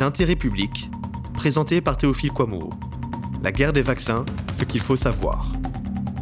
[0.00, 0.88] d'intérêt public,
[1.34, 2.70] présenté par Théophile Kouamouo.
[3.42, 4.24] La guerre des vaccins,
[4.58, 5.52] ce qu'il faut savoir.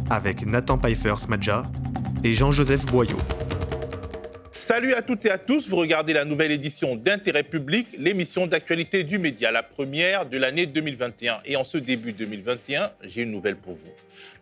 [0.09, 1.63] Avec Nathan Pfeiffer-Smadja
[2.25, 3.15] et Jean-Joseph Boyot.
[4.51, 9.03] Salut à toutes et à tous, vous regardez la nouvelle édition d'Intérêt public, l'émission d'actualité
[9.03, 11.39] du média, la première de l'année 2021.
[11.45, 13.89] Et en ce début 2021, j'ai une nouvelle pour vous.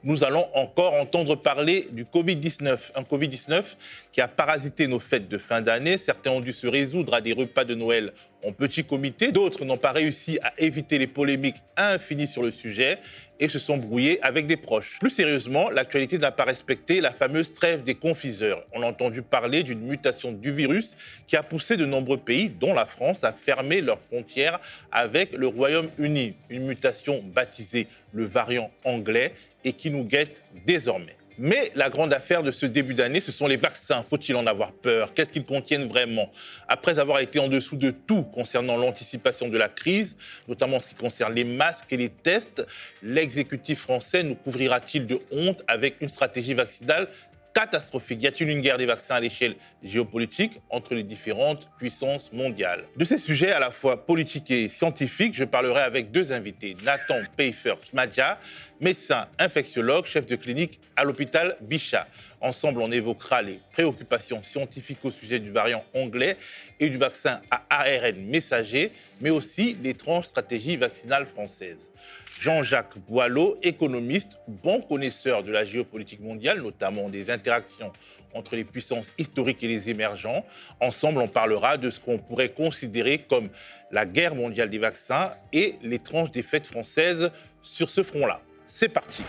[0.04, 3.64] Nous allons encore entendre parler du Covid-19, un Covid-19
[4.12, 5.98] qui a parasité nos fêtes de fin d'année.
[5.98, 8.12] Certains ont dû se résoudre à des repas de Noël
[8.44, 13.00] en petit comité, d'autres n'ont pas réussi à éviter les polémiques infinies sur le sujet
[13.40, 15.00] et se sont brouillés avec des proches.
[15.00, 18.64] Plus sérieusement, l'actualité n'a pas respecté la fameuse trêve des confiseurs.
[18.74, 20.96] On a entendu parler d'une mutation du virus
[21.28, 24.60] qui a poussé de nombreux pays, dont la France, à fermer leurs frontières
[24.92, 26.36] avec le Royaume-Uni.
[26.50, 31.17] Une mutation baptisée le variant anglais et qui nous guette désormais.
[31.40, 34.04] Mais la grande affaire de ce début d'année, ce sont les vaccins.
[34.10, 35.14] Faut-il en avoir peur?
[35.14, 36.32] Qu'est-ce qu'ils contiennent vraiment?
[36.68, 40.16] Après avoir été en dessous de tout concernant l'anticipation de la crise,
[40.48, 42.66] notamment en ce qui concerne les masques et les tests,
[43.04, 47.08] l'exécutif français nous couvrira-t-il de honte avec une stratégie vaccinale
[47.54, 48.22] catastrophique?
[48.22, 52.84] Y a-t-il une guerre des vaccins à l'échelle géopolitique entre les différentes puissances mondiales?
[52.96, 56.76] De ces sujets à la fois politiques et scientifiques, je parlerai avec deux invités.
[56.84, 58.38] Nathan Pfeiffer-Smadja,
[58.80, 62.08] médecin infectiologue, chef de clinique à l'hôpital Bichat.
[62.42, 66.38] Ensemble, on évoquera les préoccupations scientifiques au sujet du variant anglais
[66.80, 71.92] et du vaccin à ARN messager, mais aussi l'étrange stratégie vaccinale française.
[72.40, 77.92] Jean-Jacques Boileau, économiste, bon connaisseur de la géopolitique mondiale, notamment des interactions
[78.34, 80.46] entre les puissances historiques et les émergents.
[80.80, 83.50] Ensemble, on parlera de ce qu'on pourrait considérer comme
[83.92, 87.32] la guerre mondiale des vaccins et l'étrange défaite française
[87.64, 88.42] sur ce front-là.
[88.68, 89.24] C'est parti.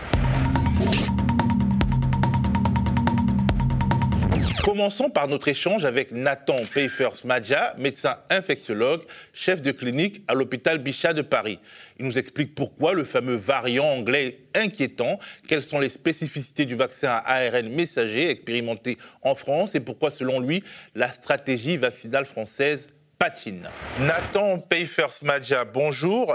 [4.64, 11.14] Commençons par notre échange avec Nathan Pfeiffer-Smadja, médecin infectiologue, chef de clinique à l'hôpital Bichat
[11.14, 11.58] de Paris.
[11.98, 17.23] Il nous explique pourquoi le fameux variant anglais inquiétant, quelles sont les spécificités du vaccin
[17.24, 20.63] ARN messager expérimenté en France et pourquoi, selon lui,
[20.95, 23.70] la stratégie vaccinale française patine.
[24.01, 26.34] Nathan Pfeiffer-Smadja, bonjour.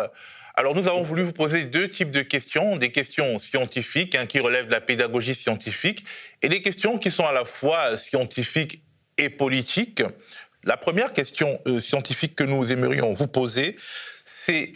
[0.56, 4.40] Alors nous avons voulu vous poser deux types de questions, des questions scientifiques hein, qui
[4.40, 6.06] relèvent de la pédagogie scientifique
[6.44, 8.84] et des questions qui sont à la fois scientifiques
[9.18, 10.04] et politiques.
[10.64, 13.76] La première question euh, scientifique que nous aimerions vous poser,
[14.26, 14.74] c'est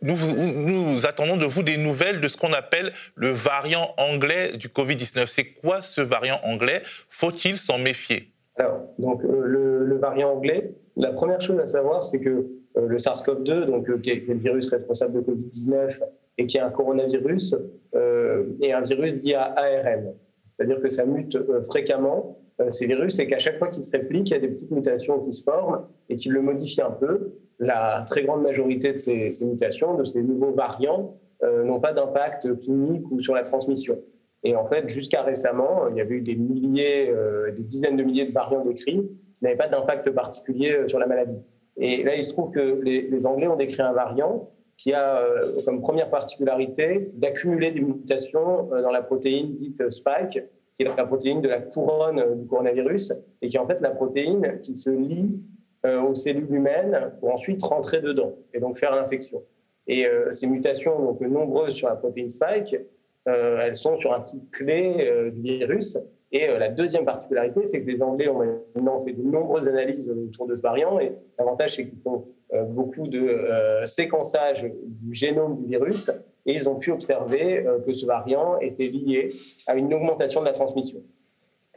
[0.00, 5.26] nous, attendons de vous des nouvelles de ce qu'on appelle le variant anglais du Covid-19.
[5.26, 6.82] C'est quoi ce variant anglais?
[7.08, 8.32] Faut-il s'en méfier?
[8.56, 12.46] Alors, donc euh, le, variant anglais, la première chose à savoir, c'est que
[12.86, 15.98] le SARS-CoV-2, donc, euh, qui est le virus responsable de Covid-19
[16.38, 17.56] et qui est un coronavirus,
[17.94, 20.14] euh, est un virus dit à ARN.
[20.48, 22.38] C'est-à-dire que ça mute fréquemment,
[22.72, 25.20] ces virus, et qu'à chaque fois qu'il se réplique, il y a des petites mutations
[25.20, 27.34] qui se forment et qui le modifient un peu.
[27.60, 33.08] La très grande majorité de ces, mutations, de ces nouveaux variants, n'ont pas d'impact clinique
[33.12, 34.00] ou sur la transmission.
[34.42, 37.12] Et en fait, jusqu'à récemment, il y avait eu des milliers,
[37.56, 41.38] des dizaines de milliers de variants décrits qui n'avaient pas d'impact particulier sur la maladie.
[41.78, 45.60] Et là, il se trouve que les, Anglais ont décrit un variant qui a euh,
[45.64, 50.42] comme première particularité d'accumuler des mutations euh, dans la protéine dite spike,
[50.76, 53.12] qui est la protéine de la couronne euh, du coronavirus,
[53.42, 55.40] et qui est en fait la protéine qui se lie
[55.84, 59.44] aux cellules humaines pour ensuite rentrer dedans et donc faire l'infection.
[59.86, 62.76] Et ces mutations, donc nombreuses sur la protéine spike,
[63.24, 65.96] elles sont sur un site clé du virus
[66.30, 68.38] et euh, la deuxième particularité, c'est que les Anglais ont
[68.74, 71.00] maintenant fait de nombreuses analyses autour de ce variant.
[71.00, 76.10] Et l'avantage, c'est qu'ils font euh, beaucoup de euh, séquençage du génome du virus.
[76.44, 79.34] Et ils ont pu observer que ce variant était lié
[79.66, 81.00] à une augmentation de la transmission.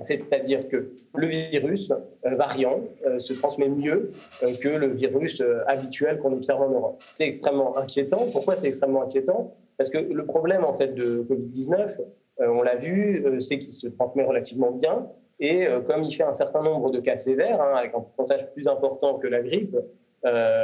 [0.02, 1.92] C'est-à-dire que le virus
[2.24, 2.80] variant
[3.18, 4.12] se transmet mieux
[4.62, 7.04] que le virus habituel qu'on observe en Europe.
[7.16, 8.28] C'est extrêmement inquiétant.
[8.32, 9.54] Pourquoi c'est extrêmement inquiétant?
[9.82, 12.04] Parce que le problème en fait de Covid-19, euh,
[12.50, 15.08] on l'a vu, euh, c'est qu'il se transmet relativement bien.
[15.40, 18.52] Et euh, comme il fait un certain nombre de cas sévères, hein, avec un pourcentage
[18.54, 19.78] plus important que la grippe,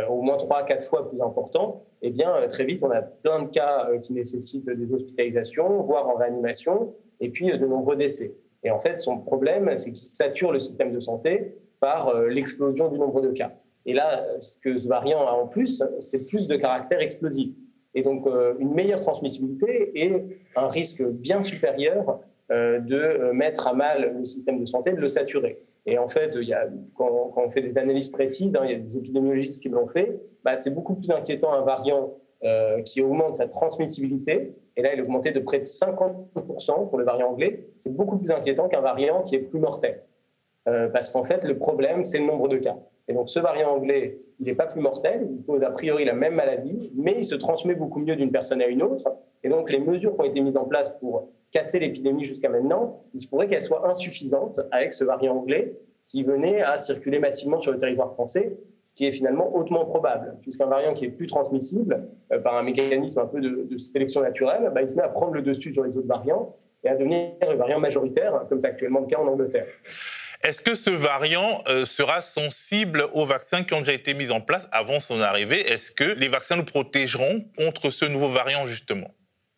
[0.08, 3.47] au moins 3 4 fois plus important, eh bien, très vite, on a plein de
[3.47, 8.35] cas qui nécessitent des hospitalisations, voire en réanimation, et puis de nombreux décès.
[8.64, 13.00] Et en fait, son problème, c'est qu'il sature le système de santé par l'explosion du
[13.00, 13.52] nombre de cas.
[13.88, 17.50] Et là, ce que ce variant a en plus, c'est plus de caractère explosif
[17.93, 20.13] et donc euh, une meilleure transmissibilité et
[20.55, 22.19] un risque bien supérieur
[22.51, 25.59] euh, de euh, mettre à mal le système de santé, de le saturer.
[25.85, 26.37] Et en fait,
[26.95, 30.19] quand, on fait des analyses précises, hein, il y a des épidémiologistes qui l'ont fait,
[30.43, 32.13] bah, c'est beaucoup plus inquiétant un variant
[32.84, 34.53] qui augmente sa transmissibilité.
[34.75, 37.69] Et là, il est augmenté de près de 50% pour le variant anglais.
[37.78, 40.03] C'est beaucoup plus inquiétant qu'un variant qui est plus mortel.
[40.66, 42.75] parce qu'en fait, le problème, c'est le nombre de cas.
[43.07, 46.35] Et donc, ce variant anglais n'est pas plus mortel, il cause a priori la même
[46.35, 49.07] maladie, mais il se transmet beaucoup mieux d'une personne à une autre.
[49.43, 53.03] Et donc les mesures qui ont été mises en place pour casser l'épidémie jusqu'à maintenant,
[53.13, 57.59] il se pourrait qu'elles soient insuffisantes avec ce variant anglais s'il venait à circuler massivement
[57.59, 61.28] sur le territoire français, ce qui est finalement hautement probable, puisqu'un variant qui est plus
[61.28, 65.09] transmissible euh, par un mécanisme un peu de, sélection naturelle, bah, il se met à
[65.09, 66.55] prendre le dessus sur les autres variants
[66.85, 69.67] et à devenir un variant majoritaire, comme c'est actuellement le cas en Angleterre.
[70.47, 74.40] Est-ce que ce variant euh, sera sensible aux vaccins qui ont déjà été mis en
[74.40, 75.59] place avant son arrivée?
[75.59, 79.09] Est-ce que les vaccins nous protégeront contre ce nouveau variant justement?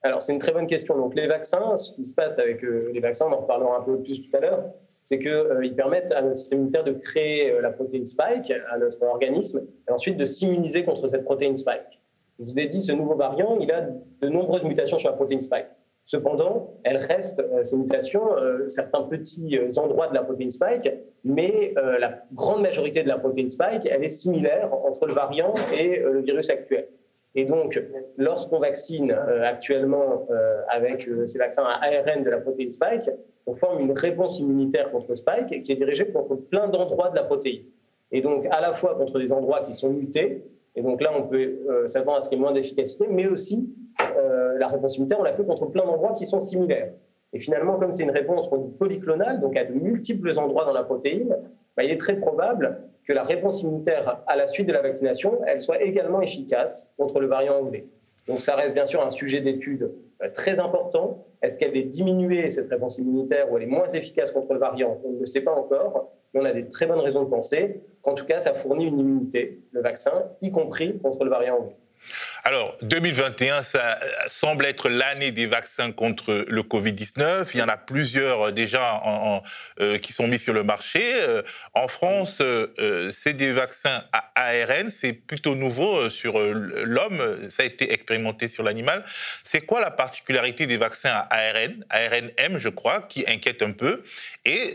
[0.01, 0.97] Alors, c'est une très bonne question.
[0.97, 3.81] Donc, les vaccins, ce qui se passe avec euh, les vaccins, on en reparlera un
[3.81, 4.63] peu plus tout à l'heure,
[5.03, 8.79] c'est qu'ils euh, permettent à notre système immunitaire de créer euh, la protéine spike, à
[8.79, 12.01] notre organisme, et ensuite de s'immuniser contre cette protéine spike.
[12.39, 13.81] Je vous ai dit, ce nouveau variant, il a
[14.21, 15.67] de nombreuses mutations sur la protéine spike.
[16.11, 18.23] Cependant, elles restent, ces mutations,
[18.67, 20.89] certains petits endroits de la protéine spike,
[21.23, 25.99] mais la grande majorité de la protéine spike, elle est similaire entre le variant et
[25.99, 26.87] le virus actuel.
[27.35, 27.81] Et donc,
[28.17, 33.09] lorsqu'on vaccine euh, actuellement euh, avec euh, ces vaccins à ARN de la protéine Spike,
[33.45, 37.23] on forme une réponse immunitaire contre Spike qui est dirigée contre plein d'endroits de la
[37.23, 37.63] protéine.
[38.11, 40.43] Et donc, à la fois contre des endroits qui sont mutés,
[40.75, 43.69] et donc là, on peut s'attendre à ce qu'il y ait moins d'efficacité, mais aussi
[44.57, 46.91] la réponse immunitaire, on l'a fait contre plein d'endroits qui sont similaires.
[47.33, 48.49] Et finalement, comme c'est une réponse
[48.79, 51.35] polyclonale, donc à de multiples endroits dans la protéine,
[51.77, 55.39] bah, il est très probable que la réponse immunitaire à la suite de la vaccination,
[55.47, 57.85] elle soit également efficace contre le variant anglais.
[58.27, 59.91] Donc ça reste bien sûr un sujet d'étude
[60.21, 61.25] euh, très important.
[61.41, 64.99] Est-ce qu'elle est diminuée, cette réponse immunitaire, ou elle est moins efficace contre le variant?
[65.03, 67.81] On ne le sait pas encore, mais on a des très bonnes raisons de penser
[68.01, 71.77] qu'en tout cas, ça fournit une immunité, le vaccin, y compris contre le variant anglais.
[72.49, 77.47] Alors, 2021, ça semble être l'année des vaccins contre le Covid-19.
[77.53, 79.03] Il y en a plusieurs euh, déjà
[79.79, 80.99] euh, qui sont mis sur le marché.
[81.21, 81.43] Euh,
[81.75, 82.41] en France,
[83.13, 84.89] c'est des vaccins à ARN.
[84.89, 87.21] C'est plutôt nouveau sur l'homme.
[87.51, 89.03] Ça a été expérimenté sur l'animal.
[89.43, 94.01] C'est quoi la particularité des vaccins à ARN, ARNM, je crois, qui inquiète un peu
[94.45, 94.73] Et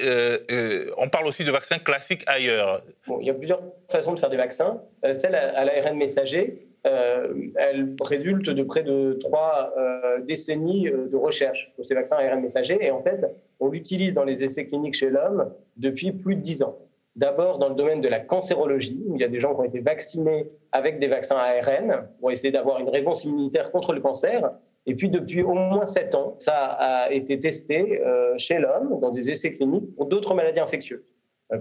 [0.97, 2.83] on parle aussi de vaccins classiques ailleurs.
[3.21, 4.81] il y a plusieurs façons de faire des vaccins.
[5.13, 11.17] celle à l'ARN messager, euh, elle résulte de près de trois euh, décennies euh, de
[11.17, 12.79] recherche sur ces vaccins ARN messagers.
[12.81, 13.25] Et en fait,
[13.59, 16.77] on l'utilise dans les essais cliniques chez l'homme depuis plus de dix ans.
[17.17, 19.65] D'abord dans le domaine de la cancérologie, où il y a des gens qui ont
[19.65, 24.51] été vaccinés avec des vaccins ARN pour essayer d'avoir une réponse immunitaire contre le cancer.
[24.87, 28.03] Et puis depuis au moins sept ans, ça a été testé
[28.37, 31.05] chez l'homme dans des essais cliniques pour d'autres maladies infectieuses.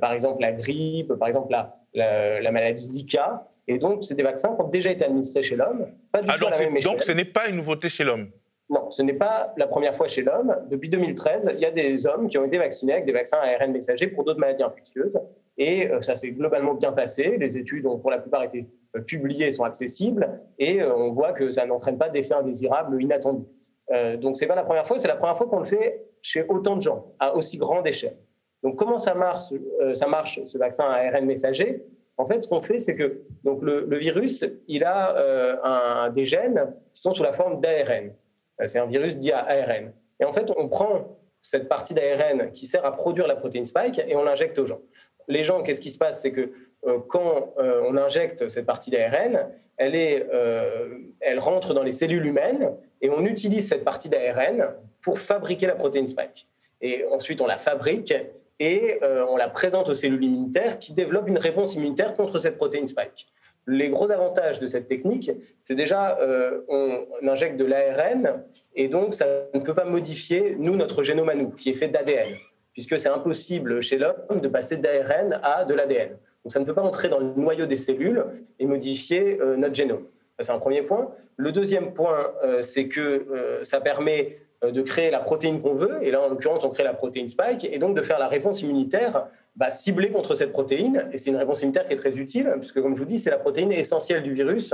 [0.01, 1.55] par exemple la grippe, par exemple
[1.93, 3.47] la maladie Zika.
[3.68, 5.88] Et donc, c'est des vaccins qui ont déjà été administrés chez l'homme.
[6.12, 8.30] Pas du ah, donc, donc ce n'est pas une nouveauté chez l'homme
[8.69, 10.56] Non, ce n'est pas la première fois chez l'homme.
[10.69, 13.71] Depuis 2013, il y a des hommes qui ont été vaccinés avec des vaccins ARN
[13.71, 15.18] messagers pour d'autres maladies infectieuses.
[15.57, 17.38] Et euh, ça s'est globalement bien passé.
[17.38, 20.42] Les études ont pour la plupart été euh, publiées, sont accessibles.
[20.60, 23.45] Et euh, on voit que ça n'entraîne pas d'effets indésirables inattendus.
[24.19, 25.00] donc, ce n'est pas la première fois.
[25.00, 28.18] C'est la première fois qu'on le fait chez autant de gens, à aussi grande échelle.
[28.63, 29.54] Donc, comment ça marche,
[29.94, 31.83] ça marche ce vaccin ARN messager?
[32.18, 36.74] En fait, ce qu'on fait, c'est que donc le, virus, il a euh, des gènes
[36.94, 38.13] qui sont sous la forme d'ARN.
[38.62, 39.92] Euh, c'est un virus dit à ARN.
[40.19, 44.00] Et en fait, on prend cette partie d'ARN qui sert à produire la protéine spike
[44.07, 44.80] et on l'injecte aux gens.
[45.27, 46.21] Les gens, qu'est-ce qui se passe?
[46.21, 46.51] C'est que
[46.86, 50.27] euh, quand on injecte cette partie d'ARN, elle, est,
[51.20, 54.67] elle rentre dans les cellules humaines et on utilise cette partie d'ARN
[55.01, 56.48] pour fabriquer la protéine spike.
[56.82, 58.13] Et ensuite, on la fabrique
[58.60, 62.57] et euh, on la présente aux cellules immunitaires qui développent une réponse immunitaire contre cette
[62.57, 63.27] protéine spike.
[63.65, 65.31] Les gros avantages de cette technique,
[65.62, 68.43] c'est déjà euh, on injecte de l'ARN
[68.75, 71.88] et donc ça ne peut pas modifier nous notre génome à nous qui est fait
[71.88, 72.36] d'ADN
[72.74, 76.17] puisque c'est impossible chez l'homme de passer d'ARN à de l'ADN.
[76.43, 78.25] Donc ça ne peut pas entrer dans le noyau des cellules
[78.60, 80.05] et modifier euh, notre génome.
[80.39, 81.12] C'est un premier point.
[81.38, 86.12] Le deuxième point, c'est que ça permet euh, de créer la protéine qu'on veut, et
[86.12, 89.27] là en l'occurrence on crée la protéine spike, et donc de faire la réponse immunitaire
[89.55, 92.82] bah, ciblée contre cette protéine, et c'est une réponse immunitaire qui est très utile, puisque
[92.82, 94.74] comme je vous dis, c'est la protéine essentielle du virus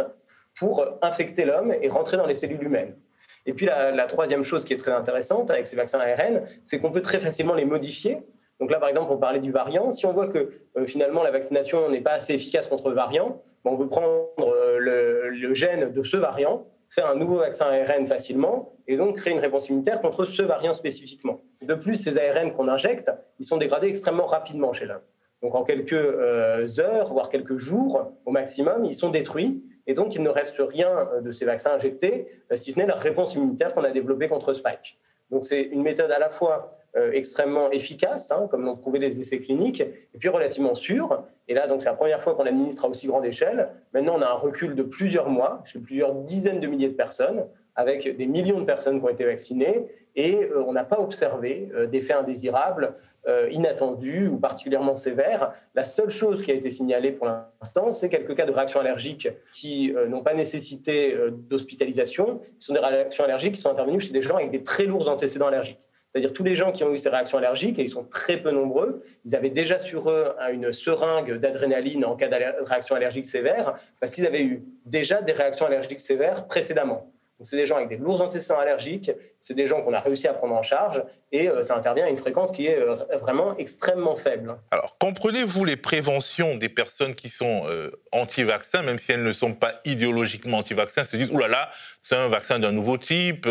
[0.57, 2.95] pour infecter l'homme et rentrer dans les cellules humaines.
[3.45, 6.91] Et puis la, troisième chose qui est très intéressante avec ces vaccins ARN, c'est qu'on
[6.91, 8.19] peut très facilement les modifier.
[8.59, 9.91] Donc là, par exemple, on parlait du variant.
[9.91, 13.41] Si on voit que euh, finalement la vaccination n'est pas assez efficace contre le variant,
[13.63, 18.73] on peut prendre euh, le, gène de ce variant faire un nouveau vaccin ARN facilement
[18.89, 21.41] et donc créer une réponse immunitaire contre ce variant spécifiquement.
[21.61, 25.03] De plus, ces ARN qu'on injecte, ils sont dégradés extrêmement rapidement chez l'homme.
[25.43, 30.15] Donc en quelques euh, heures, voire quelques jours au maximum, ils sont détruits et donc
[30.15, 33.35] il ne reste rien euh, de ces vaccins injectés, euh, si ce n'est la réponse
[33.35, 34.97] immunitaire qu'on a développée contre Spike.
[35.29, 36.75] Donc c'est une méthode à la fois
[37.13, 41.23] extrêmement efficace, hein, comme l'ont prouvé les essais cliniques, et puis relativement sûr.
[41.47, 43.69] Et là, c'est la première fois qu'on administre à aussi grande échelle.
[43.93, 47.45] Maintenant, on a un recul de plusieurs mois, chez plusieurs dizaines de milliers de personnes,
[47.79, 52.13] avec des millions de personnes qui ont été vaccinées, et on n'a pas observé d'effets
[52.13, 52.95] indésirables
[53.27, 55.51] euh, inattendus ou particulièrement sévères.
[55.75, 59.27] La seule chose qui a été signalée pour l'instant, c'est quelques cas de réactions allergiques
[59.53, 62.39] qui euh, n'ont pas nécessité euh, d'hospitalisation.
[62.59, 65.09] Ce sont des réactions allergiques qui sont intervenues chez des gens avec des très lourds
[65.09, 65.81] antécédents allergiques.
[66.11, 68.51] C'est-à-dire tous les gens qui ont eu ces réactions allergiques, et ils sont très peu
[68.51, 73.75] nombreux, ils avaient déjà sur eux une seringue d'adrénaline en cas de réaction allergique sévère,
[73.99, 77.97] parce qu'ils avaient eu déjà des réactions allergiques sévères précédemment c'est des gens avec des
[77.97, 81.61] lourds antécédents allergiques, c'est des gens qu'on a réussi à prendre en charge et euh,
[81.61, 84.57] ça intervient à une fréquence qui est euh, vraiment extrêmement faible.
[84.71, 89.53] Alors, comprenez-vous les préventions des personnes qui sont euh, anti-vaccins, même si elles ne sont
[89.53, 91.69] pas idéologiquement anti-vaccins, se disent, oulala, là là,
[92.01, 93.47] c'est un vaccin d'un nouveau type,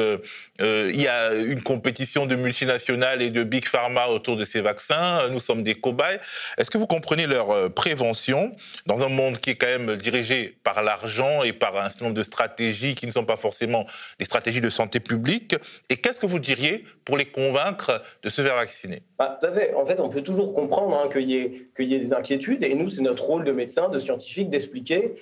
[0.58, 5.28] il y a une compétition de multinationales et de big pharma autour de ces vaccins,
[5.28, 6.18] nous sommes des cobayes.
[6.56, 10.82] Est-ce que vous comprenez leur prévention dans un monde qui est quand même dirigé par
[10.82, 13.77] l'argent et par un certain nombre de stratégies qui ne sont pas forcément
[14.18, 15.56] les stratégies de santé publique.
[15.90, 19.02] Et qu'est-ce que vous diriez pour les convaincre de se faire vacciner?
[19.18, 19.38] Bah,
[19.76, 22.62] En fait, on peut toujours comprendre hein, qu'il y, ait des inquiétudes.
[22.62, 25.14] Et nous, c'est notre rôle de médecin, de scientifique, d'expliquer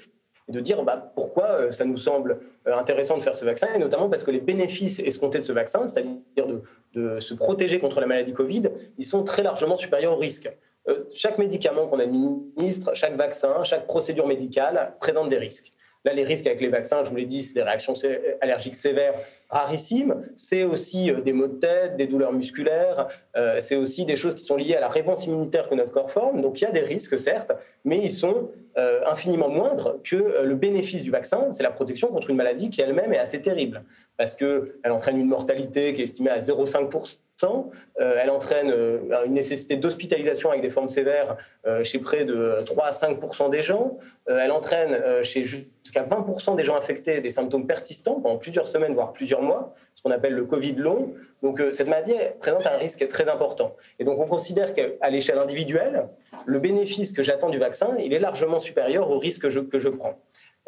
[0.49, 3.69] et de dire bah, pourquoi euh, ça nous semble euh, intéressant de faire ce vaccin,
[3.75, 6.47] et notamment parce que les bénéfices escomptés de ce vaccin, c'est-à-dire
[6.95, 10.51] de, se protéger contre la maladie Covid, ils sont très largement supérieurs aux risques.
[10.89, 15.73] Euh, chaque médicament qu'on administre, chaque vaccin, chaque procédure médicale présente des risques.
[16.07, 17.95] Là, les risques avec les vaccins, je vous l'ai dit, c'est des réactions
[18.41, 19.15] allergiques sévères
[19.51, 20.25] rarissimes.
[20.37, 23.09] C'est aussi euh, des maux de tête, des douleurs musculaires.
[23.37, 26.13] Euh, c'est aussi des choses qui sont liées à la réponse immunitaire que notre corps
[26.13, 26.43] forme.
[26.43, 27.51] Donc, il y a des risques, certes,
[27.85, 31.49] mais ils sont euh, infiniment moindres que le bénéfice du vaccin.
[31.51, 33.83] C'est la protection contre une maladie qui elle-même est assez terrible
[34.17, 37.17] parce qu'elle entraîne une mortalité qui est estimée à 0,5%.
[37.45, 42.63] Euh, elle entraîne euh, une nécessité d'hospitalisation avec des formes sévères euh, chez près de
[42.65, 43.99] 3 à 5% des gens.
[44.27, 49.13] elle entraîne chez jusqu'à 20% des gens infectés des symptômes persistants pendant plusieurs semaines, voire
[49.13, 51.15] plusieurs mois, ce qu'on appelle le Covid long.
[51.43, 53.77] Donc cette maladie présente un risque très important.
[53.99, 56.09] Et donc on considère qu'à l'échelle individuelle,
[56.45, 59.79] le bénéfice que j'attends du vaccin, il est largement supérieur au risque que je, que
[59.79, 60.19] je prends.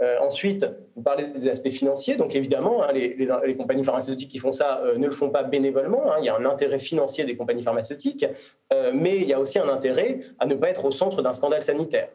[0.00, 0.64] Euh, ensuite,
[0.94, 2.16] vous parlez des aspects financiers.
[2.16, 6.12] Donc évidemment, hein, les, compagnies pharmaceutiques qui font ça euh, ne le font pas bénévolement.
[6.12, 6.16] Hein.
[6.20, 8.24] il y a un intérêt financier des compagnies pharmaceutiques,
[8.72, 11.32] euh, mais il y a aussi un intérêt à ne pas être au centre d'un
[11.32, 12.10] scandale sanitaire.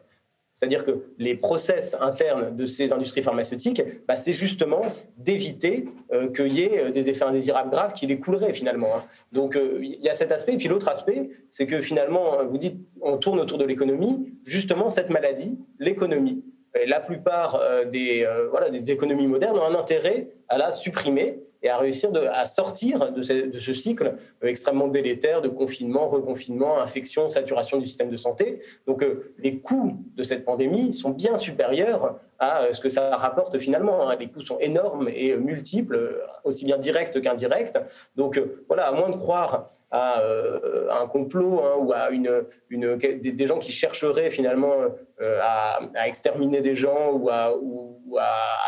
[0.54, 4.82] C'est-à-dire que les process internes de ces industries pharmaceutiques, bah, c'est justement
[5.16, 5.88] d'éviter
[6.36, 8.98] qu'il y ait des effets indésirables graves qui les couleraient finalement.
[8.98, 9.02] Hein.
[9.32, 10.52] Donc il y a cet aspect.
[10.52, 14.32] Et puis l'autre aspect, c'est que finalement, vous dites, on tourne autour de l'économie.
[14.44, 16.44] Justement, cette maladie, l'économie,
[16.86, 21.40] la plupart euh, des, euh, voilà, des économies modernes ont un intérêt à la supprimer
[21.62, 27.28] et à réussir à sortir de ce, cycle euh, extrêmement délétère de confinement, reconfinement, infection,
[27.28, 28.60] saturation du système de santé.
[28.86, 29.04] Donc
[29.38, 34.08] les coûts de cette pandémie sont bien supérieurs à ce que ça rapporte finalement.
[34.08, 34.16] Hein.
[34.18, 37.78] Les coûts sont énormes et multiples, aussi bien directs qu'indirects.
[38.16, 43.46] Donc voilà, à moins de croire à, euh, un complot hein, ou à une, des,
[43.46, 44.74] gens qui chercheraient finalement
[45.22, 47.54] euh, à, exterminer des gens ou à,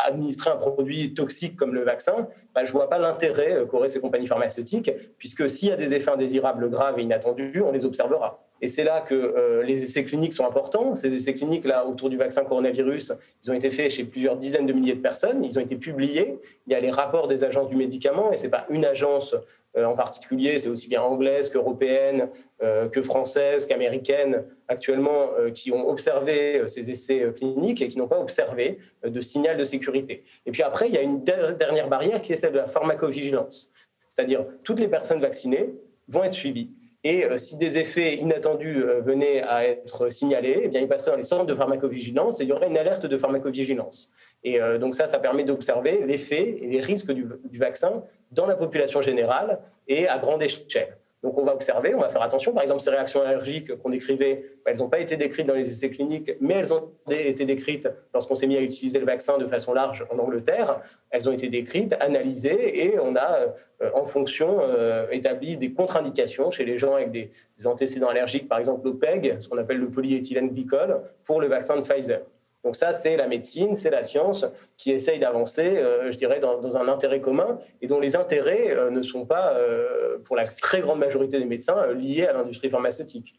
[0.05, 3.89] administrer un produit toxique comme le vaccin, bah, je ne vois pas l'intérêt euh, qu'auraient
[3.89, 7.85] ces compagnies pharmaceutiques, puisque s'il y a des effets indésirables graves et inattendus, on les
[7.85, 8.46] observera.
[8.61, 10.95] Et c'est là que les essais cliniques sont importants.
[10.95, 14.65] Ces essais cliniques, là, autour du vaccin coronavirus, ils ont été faits chez plusieurs dizaines
[14.65, 15.43] de milliers de personnes.
[15.43, 16.39] Ils ont été publiés.
[16.65, 19.35] Il y a les rapports des agences du médicament, et ce n'est pas une agence
[19.77, 22.29] euh, en particulier, c'est aussi bien anglaise qu'européenne,
[22.63, 28.07] euh, que française, qu'américaine, actuellement, euh, qui ont observé ces essais cliniques et qui n'ont
[28.07, 30.23] pas observé de signal de sécurité.
[30.45, 33.69] Et puis après, il y a une dernière barrière qui est celle de la pharmacovigilance.
[34.09, 35.69] C'est-à-dire, toutes les personnes vaccinées
[36.07, 36.71] vont être suivies.
[37.03, 41.23] Et si des effets inattendus venaient à être signalés, eh bien, ils passeraient dans les
[41.23, 44.09] centres de pharmacovigilance et il y aurait une alerte de pharmacovigilance.
[44.43, 49.01] Et donc ça, ça permet d'observer l'effet et les risques du vaccin dans la population
[49.01, 50.97] générale et à grande échelle.
[51.23, 52.53] Donc on va observer, on va faire attention.
[52.53, 55.89] Par exemple, ces réactions allergiques qu'on décrivait, elles n'ont pas été décrites dans les essais
[55.89, 59.73] cliniques, mais elles ont été décrites lorsqu'on s'est mis à utiliser le vaccin de façon
[59.73, 60.79] large en Angleterre.
[61.09, 63.39] Elles ont été décrites, analysées, et on a,
[63.81, 67.31] euh, en fonction, euh, établi des contre-indications chez les gens avec des,
[67.65, 71.81] antécédents allergiques, par exemple l'OPEG, ce qu'on appelle le polyéthylène glycol, pour le vaccin de
[71.81, 72.21] Pfizer.
[72.67, 74.45] Donc ça, c'est la médecine, c'est la science
[74.75, 78.89] qui essaye d'avancer, euh, je dirais, dans, un intérêt commun et dont les intérêts euh,
[78.89, 83.35] ne sont pas, euh, pour la très grande majorité des médecins, liés à l'industrie pharmaceutique.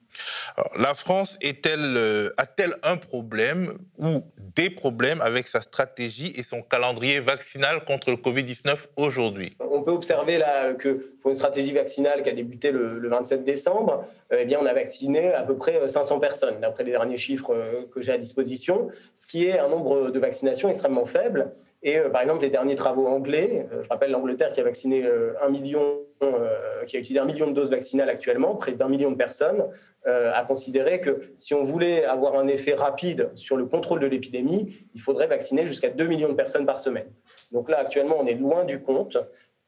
[0.78, 7.20] la France est-elle, a-t-elle un problème ou des problèmes avec sa stratégie et son calendrier
[7.20, 9.54] vaccinal contre le Covid-19 aujourd'hui?
[9.61, 10.88] On peut observer là que
[11.20, 15.35] pour une stratégie vaccinale qui a débuté le, 27 décembre, eh bien, on a vacciné
[15.35, 17.54] à peu près 500 personnes, d'après les derniers chiffres
[17.92, 21.50] que j'ai à disposition, ce qui est un nombre de vaccinations extrêmement faible.
[21.82, 25.04] Et par exemple, les derniers travaux anglais, je rappelle l'Angleterre qui a vacciné
[25.42, 25.98] un million,
[26.87, 29.64] qui a utilisé un million de doses vaccinales actuellement, près d'un million de personnes,
[30.06, 34.87] a considéré que si on voulait avoir un effet rapide sur le contrôle de l'épidémie,
[34.94, 37.10] il faudrait vacciner jusqu'à 2 millions de personnes par semaine.
[37.52, 39.18] Donc là, actuellement, on est loin du compte.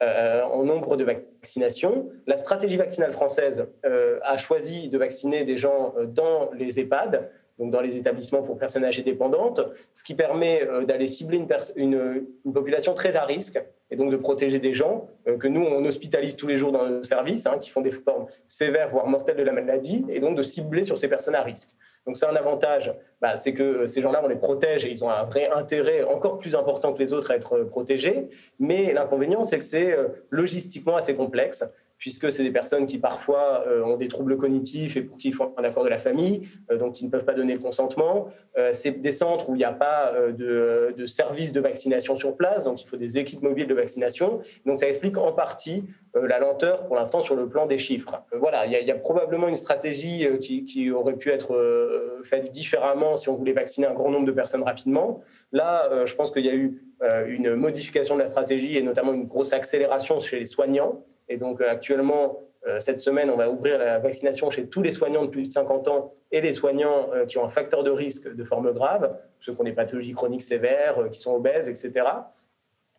[0.03, 2.09] Euh, en nombre de vaccinations.
[2.27, 7.31] La stratégie vaccinale française euh, a choisi de vacciner des gens euh, dans les EHPAD,
[7.61, 9.61] dans les établissements pour personnes âgées dépendantes,
[9.93, 11.45] ce qui permet d'aller cibler
[11.77, 16.37] une, population très à risque et donc de protéger des gens que nous, on hospitalise
[16.37, 19.43] tous les jours dans nos services, hein, qui font des formes sévères, voire mortelles de
[19.43, 21.69] la maladie, et donc de cibler sur ces personnes à risque.
[22.07, 25.11] Donc c'est un avantage, bah, c'est que ces gens-là, on les protège et ils ont
[25.11, 28.29] un vrai intérêt encore plus important que les autres à être protégés.
[28.59, 31.65] Mais l'inconvénient, c'est que c'est euh, logistiquement assez complexe
[32.01, 35.35] puisque c'est des personnes qui parfois euh, ont des troubles cognitifs et pour qui il
[35.35, 38.29] faut un accord de la famille, euh, donc qui ne peuvent pas donner le consentement.
[38.57, 42.35] Euh, c'est des centres où il n'y a pas de, de services de vaccination sur
[42.37, 44.41] place, donc il faut des équipes mobiles de vaccination.
[44.65, 48.25] Donc ça explique en partie la lenteur pour l'instant sur le plan des chiffres.
[48.33, 53.37] voilà, il y, a probablement une stratégie qui aurait pu être faite différemment si on
[53.37, 55.21] voulait vacciner un grand nombre de personnes rapidement.
[55.53, 56.83] Là, je pense qu'il y a eu
[57.29, 61.05] une modification de la stratégie et notamment une grosse accélération chez les soignants.
[61.31, 64.93] Et donc euh, actuellement, euh, cette semaine, on va ouvrir la vaccination chez tous les
[64.93, 67.91] soignants de plus de 50 ans et les soignants euh, qui ont un facteur de
[67.91, 72.07] risque de forme grave, ceux qui ont des pathologies chroniques sévères, qui sont obèses, etc.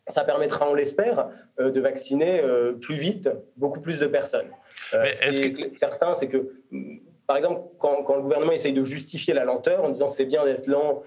[0.08, 1.28] Ça permettra, on l'espère,
[1.60, 2.42] de vacciner
[2.80, 4.50] plus vite beaucoup plus de personnes.
[4.92, 6.98] Mais ce qui est certain, c'est que, mm,
[7.28, 10.44] par exemple, quand, quand, le gouvernement essaye de justifier la lenteur en disant c'est bien
[10.44, 11.04] d'être lent,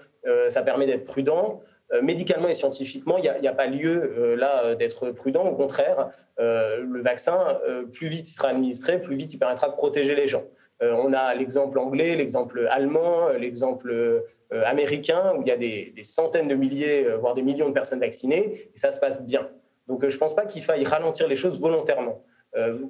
[0.48, 1.60] ça permet d'être prudent,
[2.02, 5.44] médicalement et scientifiquement, il n'y a, pas lieu euh, là euh, d'être prudent.
[5.46, 7.58] Au contraire, le vaccin,
[7.94, 10.42] plus vite il sera administré, plus vite il permettra de protéger les gens.
[10.82, 16.54] on a l'exemple anglais, l'exemple allemand, l'exemple américain, où il y a des, centaines de
[16.54, 19.48] milliers, voire des millions de personnes vaccinées, et ça se passe bien.
[19.88, 22.22] Donc je ne pense pas qu'il faille ralentir les choses volontairement.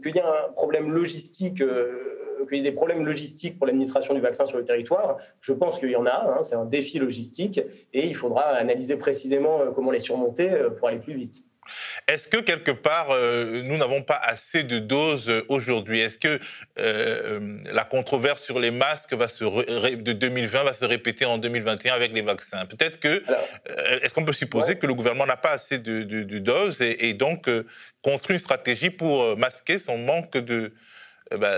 [0.03, 1.63] Qu'il y a un problème logistique
[2.49, 5.19] qu'il y ait des problèmes logistiques pour l'administration du vaccin sur le territoire.
[5.41, 7.61] Je pense qu'il y en a, hein, c'est un défi logistique,
[7.93, 11.43] et il faudra analyser précisément euh, comment les surmonter euh, pour aller plus vite.
[12.07, 15.99] Est-ce que quelque part, euh, nous n'avons pas assez de doses aujourd'hui?
[15.99, 16.39] Est-ce que
[16.77, 19.43] la controverse sur les masques va se
[19.97, 22.65] de 2020 va se répéter en 2021 avec les vaccins?
[22.67, 23.21] Peut-être que,
[24.01, 27.51] est-ce qu'on peut supposer que le gouvernement n'a pas assez de, doses et, et donc
[28.01, 30.73] construit une stratégie pour masquer son manque de,
[31.31, 31.53] bah,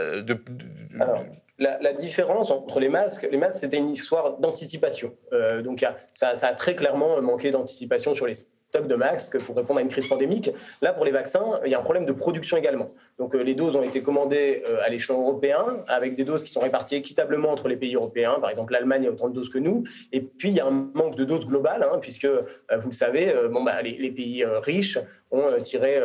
[1.01, 1.25] Alors,
[1.59, 5.15] la, différence entre les masques, les masques, c'était une histoire d'anticipation.
[5.33, 8.35] Euh, donc, ça, a très clairement manqué d'anticipation sur les
[8.69, 10.51] stock de masques pour répondre à une crise pandémique.
[10.83, 12.91] Là, pour les vaccins, il y a un problème de production également.
[13.19, 16.53] Donc, euh, les doses ont été commandées euh, à l'échelon européen, avec des doses qui
[16.53, 18.37] sont réparties équitablement entre les pays européens.
[18.41, 19.85] Par exemple, l'Allemagne a autant de doses que nous.
[20.13, 22.43] Et puis, il y a un manque de doses globales, hein, puisque, euh,
[22.79, 24.99] vous le savez, bon, bah, les, pays riches
[25.31, 26.01] ont tiré,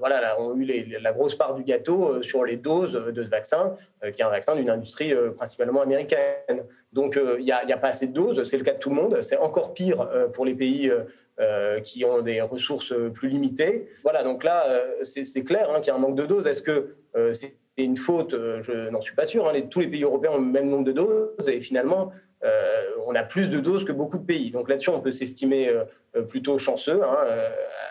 [0.00, 0.64] voilà, ont eu
[1.00, 4.56] la grosse part du gâteau sur les doses de ce vaccin, qui est un vaccin
[4.56, 6.64] d'une industrie principalement américaine.
[6.92, 8.44] Donc, il n'y a, pas assez de doses.
[8.44, 9.22] C'est le cas de tout le monde.
[9.22, 10.90] C'est encore pire pour les pays
[11.42, 13.88] euh, qui ont des ressources plus limitées.
[14.04, 16.46] Voilà, donc là, euh, c'est clair hein, qu'il y a un manque de doses.
[16.46, 18.30] Est-ce que euh, c'est une faute?
[18.30, 19.48] Je n'en suis pas sûr.
[19.48, 19.60] Hein.
[19.68, 22.12] tous les pays européens ont le même nombre de doses et finalement,
[23.06, 24.50] on a plus de doses que beaucoup de pays.
[24.50, 25.72] Donc là-dessus, on peut s'estimer
[26.28, 27.16] plutôt chanceux hein,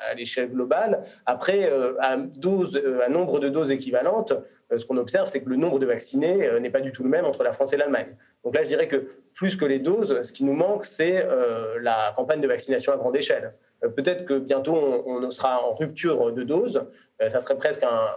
[0.09, 1.03] à l'échelle globale.
[1.25, 4.33] Après, à, dose, à nombre de doses équivalentes,
[4.75, 7.25] ce qu'on observe, c'est que le nombre de vaccinés n'est pas du tout le même
[7.25, 8.15] entre la France et l'Allemagne.
[8.43, 11.79] Donc là, je dirais que plus que les doses, ce qui nous manque, c'est euh,
[11.81, 13.53] la campagne de vaccination à grande échelle.
[13.83, 16.83] Euh, peut-être que bientôt, on, sera en rupture de doses.
[17.21, 18.07] Euh, ça serait presque un,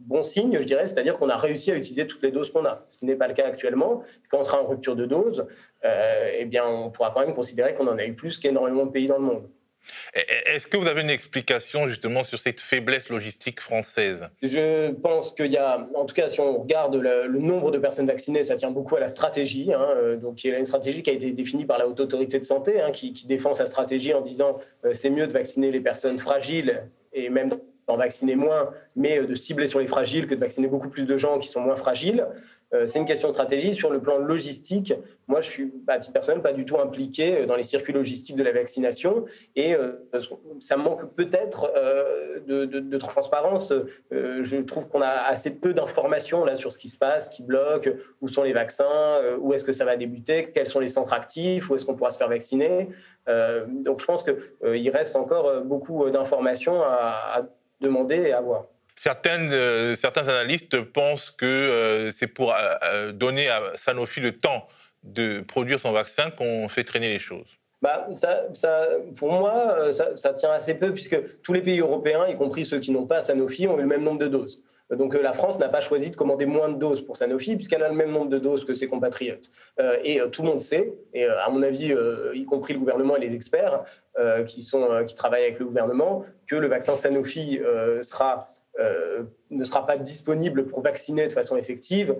[0.00, 2.84] bon signe, je dirais, c'est-à-dire qu'on a réussi à utiliser toutes les doses qu'on a,
[2.88, 4.02] ce qui n'est pas le cas actuellement.
[4.30, 5.46] Quand on sera en rupture de doses,
[5.84, 9.06] eh bien, on pourra quand même considérer qu'on en a eu plus qu'énormément de pays
[9.06, 9.48] dans le monde.
[10.14, 14.28] Est-ce que vous avez une explication justement sur cette faiblesse logistique française?
[14.42, 18.06] Je pense qu'il y a, en tout cas, si on regarde le, nombre de personnes
[18.06, 19.72] vaccinées, ça tient beaucoup à la stratégie.
[19.72, 22.00] Hein, euh, donc, il y a une stratégie qui a été définie par la Haute
[22.00, 25.70] Autorité de Santé, hein, qui, défend sa stratégie en disant euh, c'est mieux de vacciner
[25.70, 30.26] les personnes fragiles et même d'en vacciner moins, mais euh, de cibler sur les fragiles
[30.26, 32.26] que de vacciner beaucoup plus de gens qui sont moins fragiles.
[32.74, 33.74] Euh, c'est une question de stratégie.
[33.74, 34.92] Sur le plan logistique,
[35.28, 38.36] moi, je suis, à titre personnel, pas du tout impliqué euh, dans les circuits logistiques
[38.36, 39.24] de la vaccination.
[39.54, 39.92] Et euh,
[40.60, 41.72] ça manque peut-être
[42.46, 43.72] de, transparence.
[44.10, 47.90] je trouve qu'on a assez peu d'informations là sur ce qui se passe, qui bloque,
[48.20, 51.68] où sont les vaccins, où est-ce que ça va débuter, quels sont les centres actifs,
[51.68, 52.88] où est-ce qu'on pourra se faire vacciner.
[53.68, 57.46] donc, je pense qu'il reste encore beaucoup d'informations à
[57.80, 58.64] demander et avoir.
[58.94, 59.50] Certaines,
[59.96, 62.54] certains analystes pensent que c'est pour
[63.12, 64.66] donner à Sanofi le temps
[65.02, 67.58] de produire son vaccin qu'on fait traîner les choses.
[67.82, 72.26] Bah, ça, ça, pour moi, ça, ça, tient assez peu, puisque tous les pays européens,
[72.26, 74.60] y compris ceux qui n'ont pas Sanofi, ont eu le même nombre de doses.
[74.90, 77.82] Donc euh, la France n'a pas choisi de commander moins de doses pour Sanofi puisqu'elle
[77.82, 79.50] a le même nombre de doses que ses compatriotes.
[79.80, 81.94] Euh, et euh, tout le monde sait, et à mon avis,
[82.34, 83.82] y compris le gouvernement et les experts
[84.46, 90.66] qui, sont, qui travaillent avec le gouvernement, que le vaccin Sanofi ne sera pas disponible
[90.66, 92.16] pour vacciner de façon effective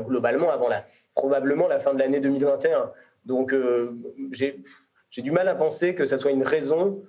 [0.00, 2.90] globalement avant la, probablement la fin de l'année 2021.
[3.24, 3.54] Donc
[4.32, 4.60] j'ai
[5.10, 7.02] j'ai du mal à penser que ça soit une raison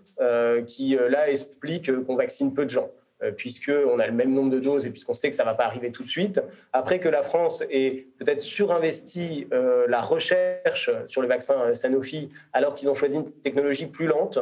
[0.66, 2.90] qui, là, explique qu'on vaccine peu de gens.
[3.22, 5.54] Euh, puisqu'on a le même nombre de doses et puisqu'on sait que ça ne va
[5.54, 6.42] pas arriver tout de suite.
[6.72, 12.30] Après que la France ait peut-être surinvesti euh, la recherche sur le vaccin euh, Sanofi
[12.54, 14.40] alors qu'ils ont choisi une technologie plus lente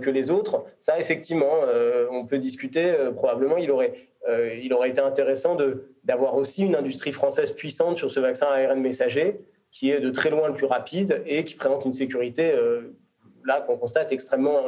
[0.00, 1.58] que les autres, ça effectivement,
[2.10, 2.94] on peut discuter.
[3.14, 3.92] probablement, il aurait,
[4.62, 5.58] il aurait été intéressant
[6.04, 10.30] d'avoir aussi une industrie française puissante sur ce vaccin ARN messager qui est de très
[10.30, 12.54] loin le plus rapide et qui présente une sécurité,
[13.44, 14.62] là, qu'on constate extrêmement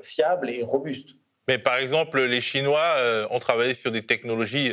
[0.00, 1.16] fiable et robuste.
[1.52, 4.72] Mais par exemple, les Chinois euh, ont travaillé sur des technologies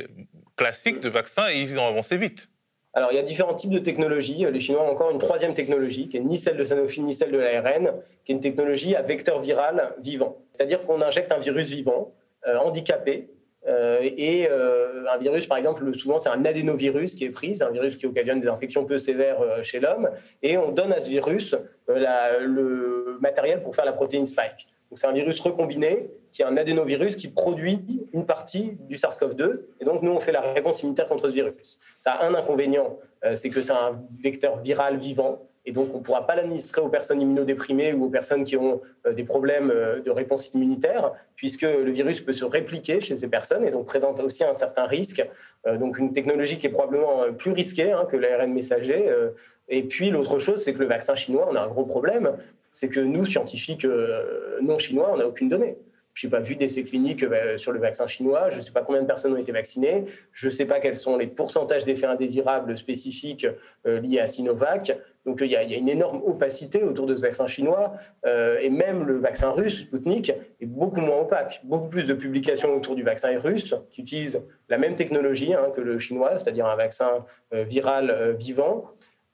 [0.56, 2.48] classiques de vaccins et ils ont avancé vite.
[2.94, 4.46] Alors, il y a différents types de technologies.
[4.50, 7.34] Les Chinois ont encore une troisième technologie, qui est ni celle de Sanofi, ni celle
[7.34, 7.92] de l'ARN,
[8.24, 10.38] qui est une technologie à vecteur viral vivant.
[10.54, 12.14] C'est-à-dire qu'on injecte un virus vivant,
[12.48, 13.28] euh, handicapé,
[13.68, 17.98] euh, et un virus, par exemple, souvent c'est un adénovirus qui est pris, un virus
[17.98, 20.10] qui occasionne des infections peu sévères chez l'homme,
[20.44, 21.56] et on donne à ce virus
[21.90, 24.70] le matériel pour faire la protéine spike.
[24.96, 29.62] C'est un virus recombiné qui est un adénovirus qui produit une partie du SARS-CoV-2.
[29.80, 31.80] Et donc, nous, on fait la réponse immunitaire contre ce virus.
[31.98, 35.46] Ça a un inconvénient, euh, c'est que c'est un vecteur viral vivant.
[35.66, 38.82] Et donc, on ne pourra pas l'administrer aux personnes immunodéprimées ou aux personnes qui ont
[39.06, 43.28] euh, des problèmes euh, de réponse immunitaire, puisque le virus peut se répliquer chez ces
[43.28, 45.24] personnes et donc présente aussi un certain risque.
[45.66, 49.10] donc, une technologie qui est probablement plus risquée hein, que l'ARN messager.
[49.68, 52.38] Et puis l'autre chose, c'est que le vaccin chinois, on a un gros problème,
[52.80, 55.76] c'est que nous, scientifiques euh, non chinois, on n'a aucune donnée.
[56.14, 58.50] Je n'ai pas vu d'essais cliniques euh, sur le vaccin chinois.
[58.52, 60.06] Je ne sais pas combien de personnes ont été vaccinées.
[60.32, 63.46] Je ne sais pas quels sont les pourcentages d'effets indésirables spécifiques
[63.86, 64.98] euh, liés à Sinovac.
[65.26, 67.94] Donc il y, a une énorme opacité autour de ce vaccin chinois.
[68.26, 71.60] et même le vaccin russe, Sputnik, est beaucoup moins opaque.
[71.66, 75.82] Beaucoup plus de publications autour du vaccin russe qui utilise la même technologie hein, que
[75.82, 78.90] le chinois, c'est-à-dire un vaccin viral vivant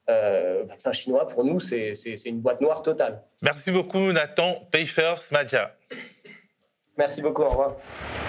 [0.10, 1.94] euh, vaccin chinois, pour nous, c'est
[2.26, 3.24] une boîte noire totale.
[3.42, 5.76] Merci beaucoup, Nathan Pfeiffer Smadja.
[6.98, 7.76] Merci beaucoup, au revoir.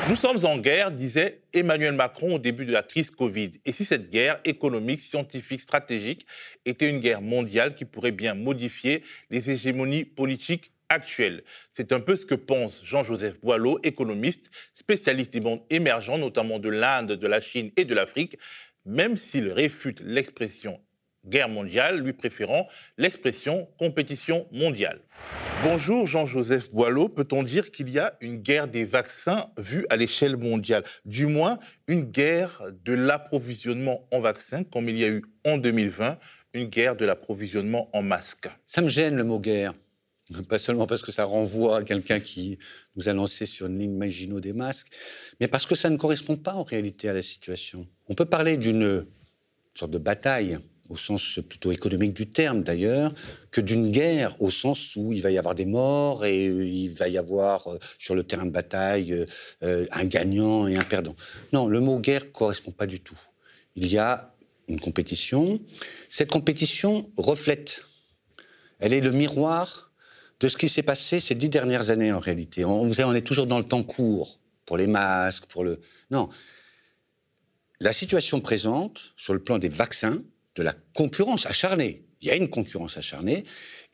[0.08, 3.52] Nous sommes en guerre, disait Emmanuel Macron au début de la crise Covid.
[3.64, 6.26] Et si cette guerre économique, scientifique, stratégique
[6.64, 11.44] était une guerre mondiale qui pourrait bien modifier les hégémonies politiques actuelles?
[11.72, 16.68] C'est un peu ce que pense Jean-Joseph Boileau, économiste, spécialiste des mondes émergents, notamment de
[16.68, 18.36] l'Inde, de la Chine et de l'Afrique,
[18.84, 20.80] même s'il réfute l'expression
[21.26, 22.66] guerre mondiale, lui préférant
[22.98, 25.00] l'expression compétition mondiale.
[25.62, 30.36] Bonjour Jean-Joseph Boileau, peut-on dire qu'il y a une guerre des vaccins vue à l'échelle
[30.36, 30.84] mondiale?
[31.04, 31.58] Du moins,
[31.88, 36.18] une guerre de l'approvisionnement en vaccins, comme il y a eu en 2020,
[36.52, 38.48] une guerre de l'approvisionnement en masques.
[38.66, 39.74] Ça me gêne le mot guerre.
[40.48, 42.58] Pas seulement parce que ça renvoie à quelqu'un qui
[42.96, 44.88] nous a lancé sur une ligne Maginot des masques,
[45.40, 47.86] mais parce que ça ne correspond pas en réalité à la situation.
[48.08, 49.06] On peut parler d'une
[49.74, 50.58] sorte de bataille
[50.90, 53.12] au sens plutôt économique du terme d'ailleurs,
[53.50, 57.08] que d'une guerre au sens où il va y avoir des morts et il va
[57.08, 59.26] y avoir euh, sur le terrain de bataille euh,
[59.62, 61.16] euh, un gagnant et un perdant.
[61.52, 63.18] Non, le mot guerre correspond pas du tout.
[63.74, 64.34] Il y a
[64.68, 65.60] une compétition.
[66.08, 67.82] Cette compétition reflète,
[68.78, 69.92] elle est le miroir
[70.40, 72.64] de ce qui s'est passé ces dix dernières années en réalité.
[72.64, 75.80] On est toujours dans le temps court pour les masques, pour le...
[76.10, 76.28] Non.
[77.80, 80.22] La situation présente, sur le plan des vaccins,
[80.56, 82.02] de la concurrence acharnée.
[82.22, 83.44] Il y a une concurrence acharnée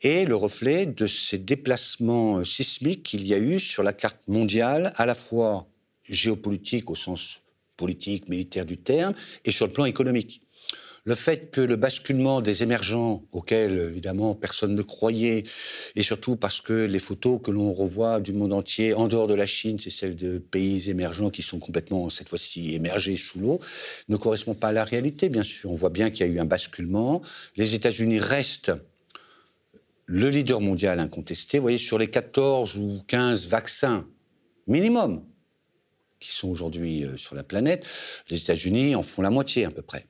[0.01, 4.27] et le reflet de ces déplacements euh, sismiques qu'il y a eu sur la carte
[4.27, 5.67] mondiale, à la fois
[6.03, 7.41] géopolitique au sens
[7.77, 9.13] politique, militaire du terme,
[9.45, 10.42] et sur le plan économique
[11.05, 15.43] le fait que le basculement des émergents, auxquels évidemment personne ne croyait,
[15.95, 19.33] et surtout parce que les photos que l'on revoit du monde entier, en dehors de
[19.33, 23.59] la Chine, c'est celles de pays émergents qui sont complètement, cette fois-ci, émergés sous l'eau,
[24.07, 25.71] ne correspond pas à la réalité, bien sûr.
[25.71, 27.21] On voit bien qu'il y a eu un basculement.
[27.57, 28.71] Les États-Unis restent
[30.05, 31.57] le leader mondial incontesté.
[31.57, 34.07] Vous voyez, sur les 14 ou 15 vaccins
[34.67, 35.25] minimum
[36.19, 37.85] qui sont aujourd'hui euh, sur la planète,
[38.29, 40.07] les États-Unis en font la moitié à peu près.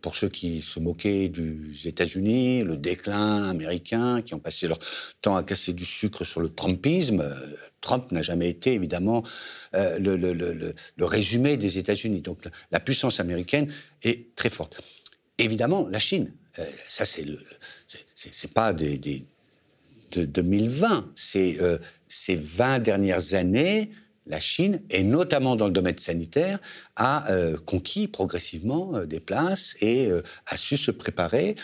[0.00, 4.78] Pour ceux qui se moquaient des États-Unis, le déclin américain, qui ont passé leur
[5.20, 7.34] temps à casser du sucre sur le Trumpisme, euh,
[7.80, 9.22] Trump n'a jamais été évidemment
[9.74, 12.20] euh, le, résumé des États-Unis.
[12.20, 12.38] Donc
[12.70, 14.80] la puissance américaine est très forte.
[15.38, 18.96] Évidemment, la Chine, euh, ça c'est pas de
[20.16, 21.58] 2020, c'est
[22.06, 23.90] ces 20 dernières années
[24.26, 26.60] la Chine, et notamment dans le domaine sanitaire,
[26.96, 31.56] a euh, conquis progressivement euh, des places et euh, a su se préparer.